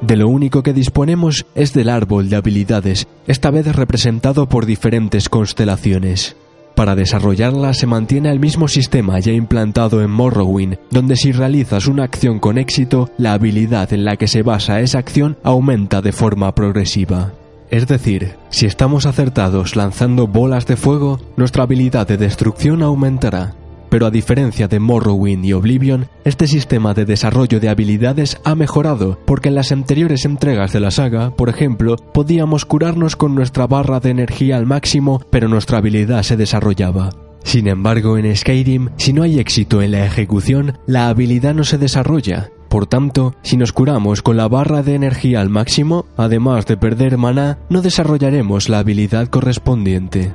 De 0.00 0.16
lo 0.16 0.28
único 0.28 0.62
que 0.62 0.72
disponemos 0.72 1.44
es 1.54 1.74
del 1.74 1.90
árbol 1.90 2.30
de 2.30 2.36
habilidades, 2.36 3.06
esta 3.26 3.50
vez 3.50 3.66
representado 3.76 4.48
por 4.48 4.64
diferentes 4.64 5.28
constelaciones. 5.28 6.36
Para 6.80 6.96
desarrollarla 6.96 7.74
se 7.74 7.86
mantiene 7.86 8.30
el 8.30 8.40
mismo 8.40 8.66
sistema 8.66 9.20
ya 9.20 9.32
implantado 9.32 10.00
en 10.00 10.10
Morrowind, 10.10 10.78
donde 10.90 11.14
si 11.14 11.30
realizas 11.30 11.86
una 11.86 12.04
acción 12.04 12.38
con 12.38 12.56
éxito, 12.56 13.10
la 13.18 13.34
habilidad 13.34 13.92
en 13.92 14.02
la 14.02 14.16
que 14.16 14.26
se 14.26 14.42
basa 14.42 14.80
esa 14.80 14.98
acción 14.98 15.36
aumenta 15.42 16.00
de 16.00 16.12
forma 16.12 16.54
progresiva. 16.54 17.34
Es 17.70 17.86
decir, 17.86 18.36
si 18.48 18.64
estamos 18.64 19.04
acertados 19.04 19.76
lanzando 19.76 20.26
bolas 20.26 20.64
de 20.64 20.78
fuego, 20.78 21.20
nuestra 21.36 21.64
habilidad 21.64 22.08
de 22.08 22.16
destrucción 22.16 22.82
aumentará. 22.82 23.56
Pero 23.90 24.06
a 24.06 24.10
diferencia 24.10 24.68
de 24.68 24.80
Morrowind 24.80 25.44
y 25.44 25.52
Oblivion, 25.52 26.08
este 26.24 26.46
sistema 26.46 26.94
de 26.94 27.04
desarrollo 27.04 27.60
de 27.60 27.68
habilidades 27.68 28.40
ha 28.44 28.54
mejorado, 28.54 29.18
porque 29.26 29.48
en 29.50 29.56
las 29.56 29.72
anteriores 29.72 30.24
entregas 30.24 30.72
de 30.72 30.80
la 30.80 30.90
saga, 30.90 31.36
por 31.36 31.50
ejemplo, 31.50 31.96
podíamos 31.96 32.64
curarnos 32.64 33.16
con 33.16 33.34
nuestra 33.34 33.66
barra 33.66 34.00
de 34.00 34.10
energía 34.10 34.56
al 34.56 34.64
máximo, 34.64 35.20
pero 35.30 35.48
nuestra 35.48 35.78
habilidad 35.78 36.22
se 36.22 36.36
desarrollaba. 36.36 37.10
Sin 37.42 37.68
embargo, 37.68 38.16
en 38.16 38.34
Skyrim, 38.34 38.90
si 38.96 39.12
no 39.12 39.22
hay 39.22 39.38
éxito 39.38 39.82
en 39.82 39.92
la 39.92 40.04
ejecución, 40.04 40.78
la 40.86 41.08
habilidad 41.08 41.54
no 41.54 41.64
se 41.64 41.78
desarrolla. 41.78 42.50
Por 42.68 42.86
tanto, 42.86 43.34
si 43.42 43.56
nos 43.56 43.72
curamos 43.72 44.22
con 44.22 44.36
la 44.36 44.46
barra 44.46 44.84
de 44.84 44.94
energía 44.94 45.40
al 45.40 45.50
máximo, 45.50 46.06
además 46.16 46.66
de 46.66 46.76
perder 46.76 47.18
maná, 47.18 47.58
no 47.68 47.82
desarrollaremos 47.82 48.68
la 48.68 48.78
habilidad 48.78 49.26
correspondiente. 49.26 50.32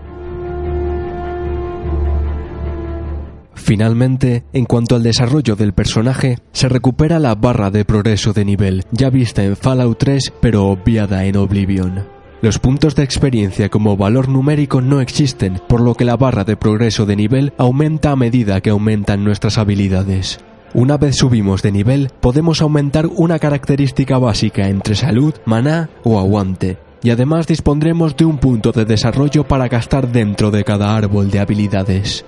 Finalmente, 3.56 4.44
en 4.54 4.66
cuanto 4.66 4.96
al 4.96 5.04
desarrollo 5.04 5.56
del 5.56 5.74
personaje, 5.74 6.38
se 6.52 6.70
recupera 6.70 7.20
la 7.20 7.34
barra 7.36 7.72
de 7.72 7.86
progreso 7.86 8.34
de 8.34 8.46
nivel, 8.46 8.84
ya 8.92 9.10
vista 9.10 9.44
en 9.44 9.56
Fallout 9.56 9.98
3 9.98 10.34
pero 10.40 10.68
obviada 10.68 11.26
en 11.26 11.38
Oblivion. 11.38 12.06
Los 12.42 12.60
puntos 12.60 12.96
de 12.96 13.04
experiencia 13.04 13.70
como 13.70 13.98
valor 13.98 14.30
numérico 14.30 14.82
no 14.82 15.02
existen, 15.02 15.60
por 15.68 15.82
lo 15.82 15.96
que 15.96 16.06
la 16.06 16.18
barra 16.18 16.44
de 16.44 16.58
progreso 16.58 17.06
de 17.06 17.16
nivel 17.16 17.54
aumenta 17.58 18.12
a 18.12 18.16
medida 18.16 18.62
que 18.62 18.70
aumentan 18.70 19.24
nuestras 19.24 19.58
habilidades. 19.58 20.40
Una 20.74 20.98
vez 20.98 21.16
subimos 21.16 21.64
de 21.64 21.72
nivel, 21.72 22.12
podemos 22.20 22.62
aumentar 22.62 23.08
una 23.08 23.40
característica 23.40 24.18
básica 24.18 24.68
entre 24.68 24.94
salud, 24.96 25.34
maná 25.46 25.90
o 26.04 26.20
aguante, 26.20 26.78
y 27.02 27.10
además 27.12 27.48
dispondremos 27.48 28.18
de 28.18 28.26
un 28.26 28.38
punto 28.38 28.74
de 28.74 28.84
desarrollo 28.84 29.48
para 29.48 29.70
gastar 29.70 30.12
dentro 30.12 30.52
de 30.52 30.66
cada 30.66 30.96
árbol 30.96 31.32
de 31.32 31.40
habilidades. 31.40 32.26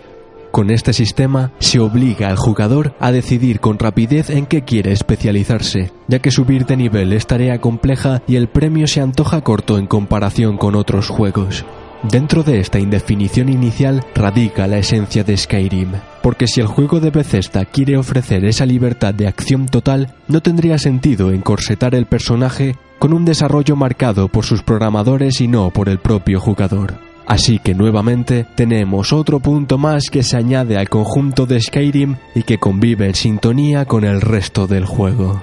Con 0.52 0.72
este 0.72 0.93
sistema 0.93 1.52
se 1.60 1.80
obliga 1.80 2.30
al 2.30 2.38
jugador 2.38 2.95
a 3.00 3.12
decidir 3.12 3.60
con 3.60 3.78
rapidez 3.78 4.30
en 4.30 4.45
qué 4.45 4.64
quiere 4.64 4.91
especializarse, 4.91 5.91
ya 6.08 6.20
que 6.20 6.32
subir 6.32 6.66
de 6.66 6.78
nivel 6.78 7.14
es 7.14 7.28
tarea 7.28 7.60
compleja 7.60 8.22
y 8.28 8.36
el 8.36 8.48
premio 8.48 8.88
se 8.88 9.02
antoja 9.02 9.41
corto 9.41 9.78
en 9.78 9.88
comparación 9.88 10.58
con 10.58 10.76
otros 10.76 11.10
juegos. 11.10 11.66
Dentro 12.04 12.43
de 12.43 12.60
esta 12.60 12.80
indefinición 12.80 13.50
inicial 13.50 14.04
radica 14.14 14.68
la 14.68 14.78
esencia 14.78 15.24
de 15.24 15.36
Skyrim, 15.36 15.93
porque 16.22 16.48
si 16.48 16.62
el 16.62 16.68
juego 16.68 17.00
de 17.00 17.10
Bethesda 17.10 17.66
quiere 17.66 17.98
ofrecer 17.98 18.45
esa 18.45 18.66
libertad 18.66 19.14
de 19.14 19.28
acción 19.28 19.66
total, 19.66 20.14
no 20.28 20.41
tendría 20.41 20.78
sentido 20.78 21.32
encorsetar 21.32 21.95
el 21.95 22.06
personaje 22.06 22.76
con 23.00 23.14
un 23.14 23.26
desarrollo 23.26 23.76
marcado 23.76 24.28
por 24.28 24.45
sus 24.45 24.62
programadores 24.62 25.41
y 25.41 25.48
no 25.48 25.72
por 25.72 25.89
el 25.89 25.98
propio 25.98 26.39
jugador. 26.39 27.08
Así 27.28 27.59
que 27.59 27.75
nuevamente 27.75 28.45
tenemos 28.55 29.11
otro 29.11 29.41
punto 29.41 29.78
más 29.78 30.09
que 30.09 30.23
se 30.23 30.38
añade 30.38 30.78
al 30.78 30.88
conjunto 30.88 31.45
de 31.45 31.59
Skyrim 31.59 32.15
y 32.34 32.43
que 32.43 32.57
convive 32.57 33.07
en 33.07 33.15
sintonía 33.15 33.86
con 33.86 34.05
el 34.05 34.21
resto 34.21 34.65
del 34.65 34.86
juego. 34.86 35.41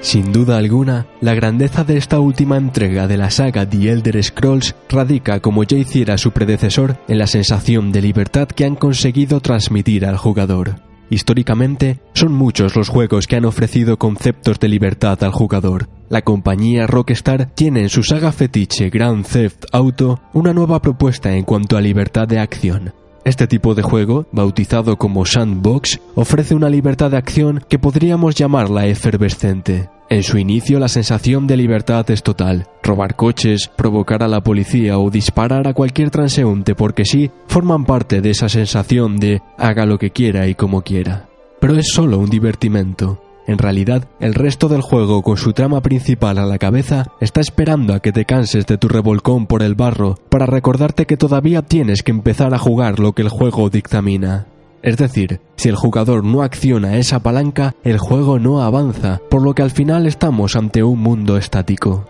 Sin 0.00 0.32
duda 0.32 0.56
alguna, 0.56 1.06
la 1.20 1.34
grandeza 1.34 1.84
de 1.84 1.96
esta 1.96 2.18
última 2.18 2.56
entrega 2.56 3.06
de 3.06 3.16
la 3.16 3.30
saga 3.30 3.68
The 3.68 3.90
Elder 3.90 4.22
Scrolls 4.22 4.74
radica, 4.88 5.40
como 5.40 5.64
ya 5.64 5.76
hiciera 5.76 6.18
su 6.18 6.32
predecesor, 6.32 6.96
en 7.08 7.18
la 7.18 7.26
sensación 7.26 7.92
de 7.92 8.02
libertad 8.02 8.48
que 8.48 8.64
han 8.64 8.74
conseguido 8.74 9.40
transmitir 9.40 10.04
al 10.04 10.16
jugador. 10.16 10.91
Históricamente, 11.12 12.00
son 12.14 12.32
muchos 12.32 12.74
los 12.74 12.88
juegos 12.88 13.26
que 13.26 13.36
han 13.36 13.44
ofrecido 13.44 13.98
conceptos 13.98 14.58
de 14.58 14.68
libertad 14.68 15.22
al 15.22 15.30
jugador. 15.30 15.90
La 16.08 16.22
compañía 16.22 16.86
Rockstar 16.86 17.50
tiene 17.54 17.82
en 17.82 17.90
su 17.90 18.02
saga 18.02 18.32
fetiche 18.32 18.88
Grand 18.88 19.26
Theft 19.26 19.66
Auto 19.72 20.22
una 20.32 20.54
nueva 20.54 20.80
propuesta 20.80 21.30
en 21.36 21.44
cuanto 21.44 21.76
a 21.76 21.82
libertad 21.82 22.26
de 22.26 22.38
acción. 22.38 22.94
Este 23.26 23.46
tipo 23.46 23.74
de 23.74 23.82
juego, 23.82 24.26
bautizado 24.32 24.96
como 24.96 25.26
Sandbox, 25.26 26.00
ofrece 26.14 26.54
una 26.54 26.70
libertad 26.70 27.10
de 27.10 27.18
acción 27.18 27.62
que 27.68 27.78
podríamos 27.78 28.34
llamarla 28.34 28.86
efervescente. 28.86 29.90
En 30.12 30.22
su 30.22 30.36
inicio 30.36 30.78
la 30.78 30.88
sensación 30.88 31.46
de 31.46 31.56
libertad 31.56 32.10
es 32.10 32.22
total. 32.22 32.66
Robar 32.82 33.16
coches, 33.16 33.70
provocar 33.74 34.22
a 34.22 34.28
la 34.28 34.42
policía 34.42 34.98
o 34.98 35.08
disparar 35.08 35.66
a 35.66 35.72
cualquier 35.72 36.10
transeúnte 36.10 36.74
porque 36.74 37.06
sí 37.06 37.30
forman 37.46 37.86
parte 37.86 38.20
de 38.20 38.28
esa 38.28 38.50
sensación 38.50 39.16
de 39.16 39.40
haga 39.56 39.86
lo 39.86 39.96
que 39.96 40.10
quiera 40.10 40.48
y 40.48 40.54
como 40.54 40.82
quiera. 40.82 41.30
Pero 41.62 41.78
es 41.78 41.88
solo 41.94 42.18
un 42.18 42.28
divertimento. 42.28 43.22
En 43.46 43.56
realidad, 43.56 44.06
el 44.20 44.34
resto 44.34 44.68
del 44.68 44.82
juego 44.82 45.22
con 45.22 45.38
su 45.38 45.54
trama 45.54 45.80
principal 45.80 46.36
a 46.36 46.44
la 46.44 46.58
cabeza 46.58 47.06
está 47.22 47.40
esperando 47.40 47.94
a 47.94 48.00
que 48.00 48.12
te 48.12 48.26
canses 48.26 48.66
de 48.66 48.76
tu 48.76 48.88
revolcón 48.88 49.46
por 49.46 49.62
el 49.62 49.74
barro 49.74 50.18
para 50.28 50.44
recordarte 50.44 51.06
que 51.06 51.16
todavía 51.16 51.62
tienes 51.62 52.02
que 52.02 52.10
empezar 52.10 52.52
a 52.52 52.58
jugar 52.58 53.00
lo 53.00 53.14
que 53.14 53.22
el 53.22 53.30
juego 53.30 53.70
dictamina. 53.70 54.51
Es 54.82 54.96
decir, 54.96 55.40
si 55.56 55.68
el 55.68 55.76
jugador 55.76 56.24
no 56.24 56.42
acciona 56.42 56.96
esa 56.96 57.20
palanca, 57.20 57.74
el 57.84 57.98
juego 57.98 58.38
no 58.38 58.62
avanza, 58.62 59.20
por 59.30 59.42
lo 59.42 59.54
que 59.54 59.62
al 59.62 59.70
final 59.70 60.06
estamos 60.06 60.56
ante 60.56 60.82
un 60.82 60.98
mundo 60.98 61.36
estático. 61.36 62.04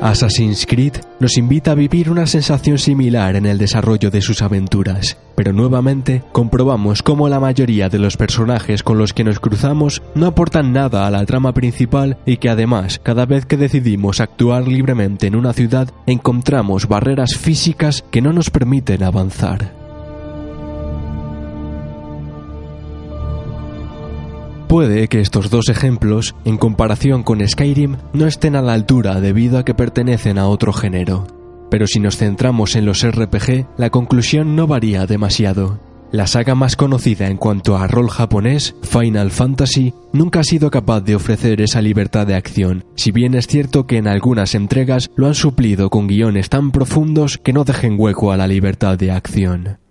Assassin's 0.00 0.66
Creed 0.66 0.96
nos 1.18 1.38
invita 1.38 1.70
a 1.70 1.74
vivir 1.74 2.10
una 2.10 2.26
sensación 2.26 2.78
similar 2.78 3.36
en 3.36 3.46
el 3.46 3.58
desarrollo 3.58 4.10
de 4.10 4.20
sus 4.20 4.42
aventuras, 4.42 5.16
pero 5.34 5.52
nuevamente 5.52 6.22
comprobamos 6.30 7.02
cómo 7.02 7.28
la 7.28 7.40
mayoría 7.40 7.88
de 7.88 7.98
los 7.98 8.16
personajes 8.16 8.82
con 8.82 8.98
los 8.98 9.14
que 9.14 9.24
nos 9.24 9.40
cruzamos 9.40 10.02
no 10.14 10.26
aportan 10.26 10.72
nada 10.72 11.06
a 11.06 11.10
la 11.10 11.24
trama 11.24 11.54
principal 11.54 12.18
y 12.26 12.36
que 12.36 12.50
además 12.50 13.00
cada 13.02 13.24
vez 13.24 13.46
que 13.46 13.56
decidimos 13.56 14.20
actuar 14.20 14.68
libremente 14.68 15.26
en 15.26 15.36
una 15.36 15.54
ciudad 15.54 15.88
encontramos 16.06 16.86
barreras 16.86 17.36
físicas 17.36 18.04
que 18.10 18.20
no 18.20 18.32
nos 18.32 18.50
permiten 18.50 19.02
avanzar. 19.04 19.83
Puede 24.74 25.06
que 25.06 25.20
estos 25.20 25.50
dos 25.50 25.68
ejemplos, 25.68 26.34
en 26.44 26.56
comparación 26.56 27.22
con 27.22 27.46
Skyrim, 27.46 27.96
no 28.12 28.26
estén 28.26 28.56
a 28.56 28.60
la 28.60 28.72
altura 28.72 29.20
debido 29.20 29.58
a 29.58 29.64
que 29.64 29.72
pertenecen 29.72 30.36
a 30.36 30.48
otro 30.48 30.72
género. 30.72 31.28
Pero 31.70 31.86
si 31.86 32.00
nos 32.00 32.16
centramos 32.16 32.74
en 32.74 32.84
los 32.84 33.08
RPG, 33.08 33.68
la 33.78 33.90
conclusión 33.90 34.56
no 34.56 34.66
varía 34.66 35.06
demasiado. 35.06 35.78
La 36.10 36.26
saga 36.26 36.56
más 36.56 36.74
conocida 36.74 37.28
en 37.28 37.36
cuanto 37.36 37.76
a 37.76 37.86
rol 37.86 38.10
japonés, 38.10 38.74
Final 38.82 39.30
Fantasy, 39.30 39.94
nunca 40.12 40.40
ha 40.40 40.44
sido 40.44 40.72
capaz 40.72 41.02
de 41.02 41.14
ofrecer 41.14 41.60
esa 41.60 41.80
libertad 41.80 42.26
de 42.26 42.34
acción, 42.34 42.84
si 42.96 43.12
bien 43.12 43.36
es 43.36 43.46
cierto 43.46 43.86
que 43.86 43.98
en 43.98 44.08
algunas 44.08 44.56
entregas 44.56 45.08
lo 45.14 45.28
han 45.28 45.36
suplido 45.36 45.88
con 45.88 46.08
guiones 46.08 46.48
tan 46.48 46.72
profundos 46.72 47.38
que 47.38 47.52
no 47.52 47.62
dejen 47.62 47.94
hueco 47.96 48.32
a 48.32 48.36
la 48.36 48.48
libertad 48.48 48.98
de 48.98 49.12
acción. 49.12 49.83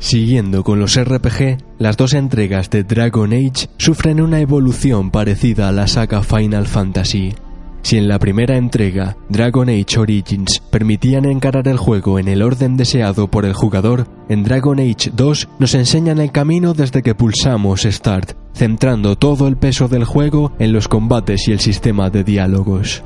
Siguiendo 0.00 0.64
con 0.64 0.80
los 0.80 0.98
RPG, 0.98 1.58
las 1.78 1.98
dos 1.98 2.14
entregas 2.14 2.70
de 2.70 2.84
Dragon 2.84 3.32
Age 3.34 3.68
sufren 3.76 4.22
una 4.22 4.40
evolución 4.40 5.10
parecida 5.10 5.68
a 5.68 5.72
la 5.72 5.86
saga 5.86 6.22
Final 6.22 6.66
Fantasy. 6.66 7.34
Si 7.82 7.98
en 7.98 8.08
la 8.08 8.18
primera 8.18 8.56
entrega, 8.56 9.16
Dragon 9.28 9.68
Age 9.68 9.98
Origins, 9.98 10.62
permitían 10.70 11.26
encarar 11.26 11.68
el 11.68 11.76
juego 11.76 12.18
en 12.18 12.28
el 12.28 12.42
orden 12.42 12.78
deseado 12.78 13.30
por 13.30 13.44
el 13.44 13.52
jugador, 13.52 14.06
en 14.30 14.42
Dragon 14.42 14.80
Age 14.80 15.10
2 15.14 15.48
nos 15.58 15.74
enseñan 15.74 16.18
el 16.18 16.32
camino 16.32 16.72
desde 16.72 17.02
que 17.02 17.14
pulsamos 17.14 17.82
Start, 17.82 18.32
centrando 18.54 19.16
todo 19.16 19.48
el 19.48 19.58
peso 19.58 19.86
del 19.86 20.04
juego 20.04 20.52
en 20.58 20.72
los 20.72 20.88
combates 20.88 21.46
y 21.46 21.52
el 21.52 21.60
sistema 21.60 22.08
de 22.08 22.24
diálogos. 22.24 23.02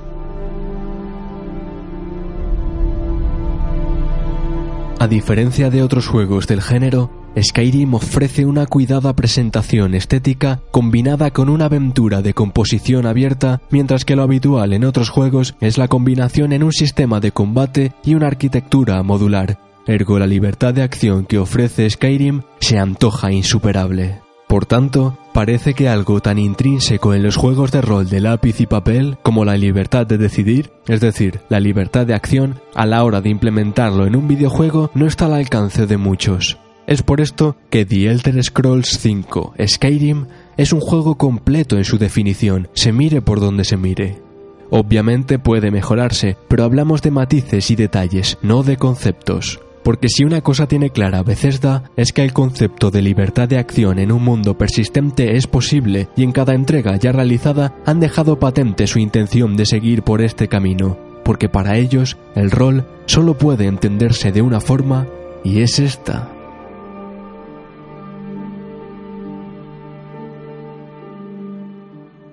A 4.99 5.09
diferencia 5.09 5.71
de 5.71 5.83
otros 5.83 6.07
juegos 6.07 6.47
del 6.47 6.63
género, 6.63 7.11
Skyrim 7.41 7.95
ofrece 7.95 8.47
una 8.47 8.67
cuidada 8.67 9.15
presentación 9.15 9.95
estética 9.95 10.63
combinada 10.71 11.33
con 11.33 11.49
una 11.49 11.65
aventura 11.67 12.23
de 12.23 12.33
composición 12.33 13.05
abierta, 13.05 13.61
mientras 13.71 14.05
que 14.05 14.17
lo 14.17 14.23
habitual 14.23 14.73
en 14.73 14.85
otros 14.85 15.11
juegos 15.11 15.57
es 15.61 15.79
la 15.79 15.89
combinación 15.89 16.53
en 16.53 16.63
un 16.63 16.73
sistema 16.73 17.21
de 17.21 17.33
combate 17.33 17.93
y 18.05 18.15
una 18.15 18.29
arquitectura 18.29 19.03
modular. 19.03 19.59
Ergo 19.87 20.19
la 20.19 20.27
libertad 20.27 20.73
de 20.73 20.83
acción 20.83 21.27
que 21.27 21.39
ofrece 21.39 21.91
Skyrim 21.91 22.43
se 22.61 22.79
antoja 22.79 23.33
insuperable. 23.33 24.24
Por 24.49 24.67
tanto, 24.67 25.19
parece 25.33 25.75
que 25.75 25.89
algo 25.89 26.21
tan 26.21 26.39
intrínseco 26.39 27.15
en 27.15 27.23
los 27.23 27.37
juegos 27.37 27.73
de 27.73 27.81
rol 27.81 28.09
de 28.09 28.21
lápiz 28.21 28.61
y 28.61 28.67
papel 28.67 29.17
como 29.23 29.45
la 29.45 29.57
libertad 29.57 30.07
de 30.07 30.19
decidir, 30.19 30.71
es 30.87 31.01
decir, 31.01 31.41
la 31.49 31.61
libertad 31.61 32.07
de 32.07 32.15
acción, 32.15 32.61
a 32.75 32.87
la 32.87 33.03
hora 33.05 33.21
de 33.21 33.31
implementarlo 33.31 34.07
en 34.07 34.17
un 34.17 34.29
videojuego 34.29 34.91
no 34.95 35.07
está 35.07 35.27
al 35.27 35.35
alcance 35.35 35.87
de 35.87 35.97
muchos. 35.97 36.59
Es 36.87 37.03
por 37.03 37.21
esto 37.21 37.57
que 37.71 37.87
The 37.87 38.11
Elder 38.11 38.43
Scrolls 38.45 39.03
V 39.03 39.67
Skyrim 39.67 40.27
es 40.57 40.73
un 40.73 40.81
juego 40.81 41.17
completo 41.17 41.79
en 41.79 41.85
su 41.85 41.99
definición, 41.99 42.69
se 42.75 42.93
mire 42.93 43.23
por 43.23 43.41
donde 43.41 43.65
se 43.65 43.79
mire. 43.79 44.23
Obviamente 44.71 45.39
puede 45.39 45.71
mejorarse, 45.71 46.37
pero 46.49 46.65
hablamos 46.65 47.01
de 47.01 47.11
matices 47.11 47.71
y 47.71 47.77
detalles, 47.77 48.39
no 48.43 48.63
de 48.63 48.77
conceptos. 48.77 49.61
Porque 49.85 50.09
si 50.09 50.25
una 50.25 50.41
cosa 50.41 50.67
tiene 50.67 50.91
clara 50.91 51.23
Bethesda 51.23 51.85
es 51.95 52.13
que 52.13 52.25
el 52.25 52.33
concepto 52.33 52.91
de 52.91 53.03
libertad 53.03 53.47
de 53.47 53.59
acción 53.59 53.99
en 53.99 54.11
un 54.11 54.25
mundo 54.25 54.57
persistente 54.57 55.37
es 55.37 55.47
posible 55.47 56.09
y 56.17 56.25
en 56.25 56.33
cada 56.33 56.55
entrega 56.55 56.97
ya 56.97 57.13
realizada 57.13 57.77
han 57.85 58.01
dejado 58.01 58.39
patente 58.39 58.87
su 58.87 58.99
intención 58.99 59.57
de 59.57 59.67
seguir 59.67 60.03
por 60.03 60.23
este 60.23 60.49
camino, 60.49 60.99
porque 61.23 61.51
para 61.51 61.77
ellos 61.77 62.17
el 62.35 62.51
rol 62.51 62.87
solo 63.05 63.37
puede 63.37 63.67
entenderse 63.67 64.33
de 64.33 64.41
una 64.41 64.59
forma 64.59 65.07
y 65.45 65.61
es 65.61 65.79
esta. 65.79 66.31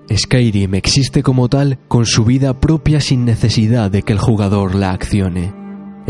Skyrim 0.10 0.76
existe 0.76 1.22
como 1.22 1.49
tal 1.49 1.80
con 1.89 2.06
su 2.06 2.24
vida 2.24 2.60
propia 2.60 3.02
sin 3.02 3.26
necesidad 3.26 3.91
de 3.91 4.04
que 4.04 4.14
el 4.14 4.20
jugador 4.20 4.76
la 4.76 4.91
accione. 4.91 5.61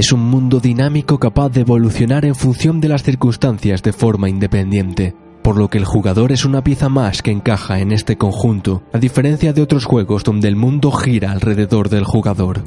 Es 0.02 0.12
un 0.12 0.22
mundo 0.22 0.60
dinámico 0.60 1.20
capaz 1.20 1.50
de 1.50 1.62
evolucionar 1.62 2.26
en 2.26 2.34
función 2.34 2.82
de 2.82 2.90
las 2.90 3.04
circunstancias 3.04 3.84
de 3.84 3.94
forma 3.94 4.30
independiente, 4.30 5.14
por 5.44 5.58
lo 5.58 5.70
que 5.70 5.78
el 5.78 5.86
jugador 5.86 6.32
es 6.32 6.44
una 6.44 6.64
pieza 6.64 6.90
más 6.90 7.22
que 7.22 7.30
encaja 7.30 7.78
en 7.82 7.92
este 7.92 8.18
conjunto, 8.18 8.82
a 8.94 8.98
diferencia 8.98 9.54
de 9.54 9.62
otros 9.62 9.86
juegos 9.86 10.24
donde 10.24 10.48
el 10.48 10.56
mundo 10.56 10.92
gira 10.92 11.32
alrededor 11.32 11.90
del 11.90 12.04
jugador. 12.04 12.64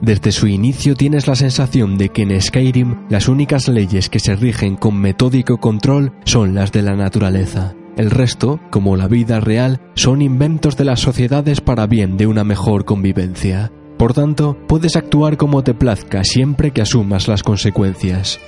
Desde 0.00 0.32
su 0.32 0.46
inicio 0.46 0.94
tienes 0.94 1.26
la 1.26 1.34
sensación 1.34 1.98
de 1.98 2.08
que 2.08 2.22
en 2.22 2.40
Skyrim 2.40 3.00
las 3.10 3.28
únicas 3.28 3.68
leyes 3.68 4.08
que 4.08 4.18
se 4.18 4.34
rigen 4.34 4.76
con 4.76 4.98
metódico 4.98 5.58
control 5.58 6.14
son 6.24 6.54
las 6.54 6.72
de 6.72 6.80
la 6.80 6.96
naturaleza. 6.96 7.74
El 7.98 8.10
resto, 8.10 8.60
como 8.70 8.96
la 8.96 9.08
vida 9.08 9.40
real, 9.40 9.82
son 9.94 10.22
inventos 10.22 10.78
de 10.78 10.86
las 10.86 11.00
sociedades 11.00 11.60
para 11.60 11.86
bien 11.86 12.16
de 12.16 12.26
una 12.26 12.44
mejor 12.44 12.86
convivencia. 12.86 13.72
Por 13.96 14.12
tanto, 14.12 14.56
puedes 14.66 14.96
actuar 14.96 15.36
como 15.36 15.62
te 15.62 15.74
plazca 15.74 16.22
siempre 16.24 16.70
que 16.70 16.82
asumas 16.82 17.28
las 17.28 17.42
consecuencias. 17.42 18.38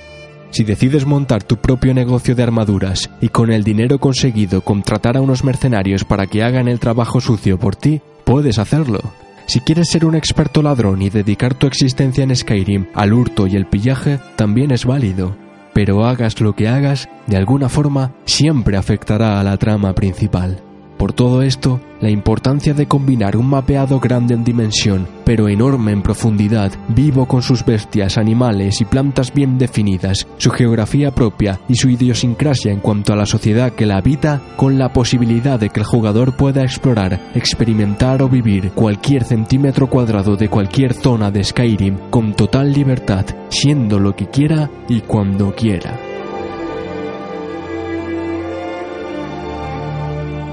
Si 0.51 0.63
decides 0.63 1.05
montar 1.05 1.43
tu 1.43 1.57
propio 1.57 1.93
negocio 1.93 2.35
de 2.35 2.43
armaduras 2.43 3.09
y 3.21 3.29
con 3.29 3.51
el 3.51 3.63
dinero 3.63 3.99
conseguido 3.99 4.61
contratar 4.61 5.15
a 5.17 5.21
unos 5.21 5.43
mercenarios 5.43 6.03
para 6.03 6.27
que 6.27 6.43
hagan 6.43 6.67
el 6.67 6.79
trabajo 6.79 7.21
sucio 7.21 7.59
por 7.59 7.75
ti, 7.75 8.01
puedes 8.25 8.57
hacerlo. 8.57 8.99
Si 9.45 9.61
quieres 9.61 9.89
ser 9.89 10.05
un 10.05 10.15
experto 10.15 10.61
ladrón 10.61 11.01
y 11.01 11.09
dedicar 11.09 11.55
tu 11.55 11.65
existencia 11.65 12.23
en 12.23 12.35
Skyrim 12.35 12.87
al 12.93 13.13
hurto 13.13 13.47
y 13.47 13.55
el 13.55 13.65
pillaje, 13.65 14.19
también 14.35 14.71
es 14.71 14.85
válido. 14.85 15.35
Pero 15.73 16.05
hagas 16.05 16.39
lo 16.41 16.53
que 16.53 16.67
hagas, 16.67 17.09
de 17.27 17.37
alguna 17.37 17.69
forma 17.69 18.11
siempre 18.25 18.77
afectará 18.77 19.39
a 19.39 19.43
la 19.43 19.57
trama 19.57 19.93
principal. 19.93 20.61
Por 20.97 21.13
todo 21.13 21.41
esto, 21.41 21.79
la 22.01 22.09
importancia 22.09 22.73
de 22.73 22.87
combinar 22.87 23.37
un 23.37 23.47
mapeado 23.47 23.99
grande 23.99 24.33
en 24.33 24.43
dimensión, 24.43 25.07
pero 25.25 25.47
enorme 25.47 25.91
en 25.91 26.01
profundidad, 26.01 26.71
vivo 26.87 27.25
con 27.25 27.41
sus 27.41 27.65
bestias, 27.65 28.17
animales 28.17 28.81
y 28.81 28.85
plantas 28.85 29.33
bien 29.33 29.57
definidas, 29.57 30.27
su 30.37 30.51
geografía 30.51 31.11
propia 31.11 31.59
y 31.67 31.75
su 31.75 31.89
idiosincrasia 31.89 32.71
en 32.71 32.79
cuanto 32.79 33.13
a 33.13 33.15
la 33.15 33.25
sociedad 33.25 33.73
que 33.73 33.85
la 33.85 33.97
habita, 33.97 34.41
con 34.55 34.77
la 34.77 34.93
posibilidad 34.93 35.59
de 35.59 35.69
que 35.69 35.81
el 35.81 35.85
jugador 35.85 36.35
pueda 36.35 36.63
explorar, 36.63 37.19
experimentar 37.35 38.21
o 38.21 38.29
vivir 38.29 38.71
cualquier 38.71 39.23
centímetro 39.23 39.87
cuadrado 39.87 40.35
de 40.35 40.49
cualquier 40.49 40.93
zona 40.93 41.31
de 41.31 41.43
Skyrim 41.43 42.09
con 42.09 42.33
total 42.33 42.71
libertad, 42.71 43.25
siendo 43.49 43.99
lo 43.99 44.15
que 44.15 44.27
quiera 44.27 44.69
y 44.87 45.01
cuando 45.01 45.53
quiera. 45.53 46.08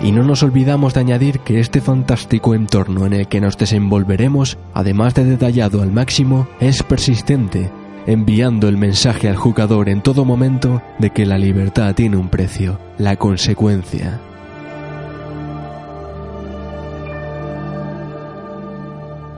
Y 0.07 0.13
no 0.13 0.23
nos 0.23 0.45
olvidamos 0.45 0.95
de 0.95 1.01
añadir 1.01 1.41
que 1.41 1.59
este 1.59 1.81
fantástico 1.81 2.55
entorno 2.55 3.07
en 3.07 3.13
el 3.13 3.27
que 3.27 3.41
nos 3.41 3.59
desenvolveremos, 3.59 4.57
además 4.73 5.15
de 5.15 5.25
detallado 5.25 5.83
al 5.83 5.91
máximo, 5.91 6.47
es 6.61 6.85
persistente, 6.85 7.73
enviando 8.07 8.69
el 8.69 8.77
mensaje 8.77 9.29
al 9.29 9.35
jugador 9.35 9.89
en 9.89 10.03
todo 10.03 10.25
momento 10.25 10.81
de 11.01 11.11
que 11.11 11.27
la 11.27 11.39
libertad 11.39 11.93
tiene 11.93 12.17
un 12.17 12.29
precio, 12.29 12.79
la 12.99 13.17
consecuencia. 13.17 14.21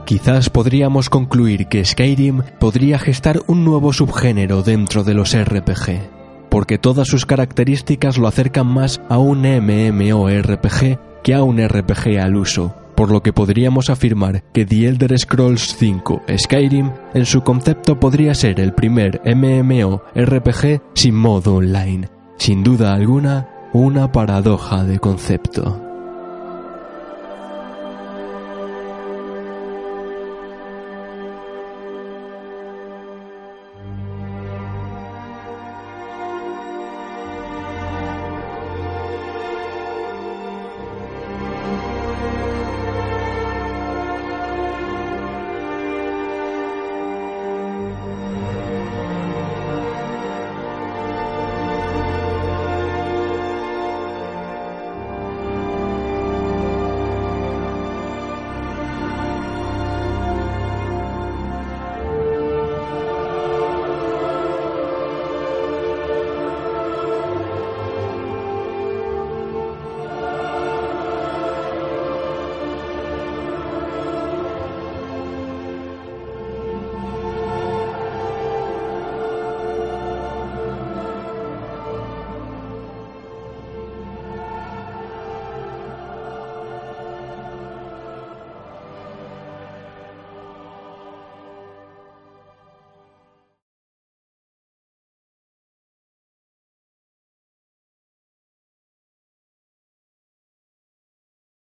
Quizás 0.05 0.51
podríamos 0.51 1.09
concluir 1.09 1.65
que 1.65 1.83
Skyrim 1.83 2.43
podría 2.59 2.99
gestar 2.99 3.41
un 3.47 3.65
nuevo 3.65 3.91
subgénero 3.91 4.61
dentro 4.61 5.03
de 5.03 5.15
los 5.15 5.35
RPG 5.35 6.18
porque 6.49 6.77
todas 6.77 7.07
sus 7.07 7.25
características 7.25 8.17
lo 8.17 8.27
acercan 8.27 8.67
más 8.67 9.01
a 9.09 9.17
un 9.17 9.41
MMORPG 9.41 10.99
que 11.23 11.33
a 11.33 11.43
un 11.43 11.65
RPG 11.65 12.19
al 12.19 12.35
uso, 12.35 12.75
por 12.95 13.11
lo 13.11 13.21
que 13.21 13.33
podríamos 13.33 13.89
afirmar 13.89 14.43
que 14.53 14.65
The 14.65 14.87
Elder 14.87 15.17
Scrolls 15.17 15.77
V 15.79 16.21
Skyrim 16.37 16.91
en 17.13 17.25
su 17.25 17.41
concepto 17.41 17.99
podría 17.99 18.33
ser 18.33 18.59
el 18.59 18.73
primer 18.73 19.21
MMORPG 19.25 20.81
sin 20.93 21.15
modo 21.15 21.55
online. 21.55 22.09
Sin 22.37 22.63
duda 22.63 22.93
alguna, 22.93 23.49
una 23.73 24.11
paradoja 24.11 24.83
de 24.85 24.99
concepto. 24.99 25.88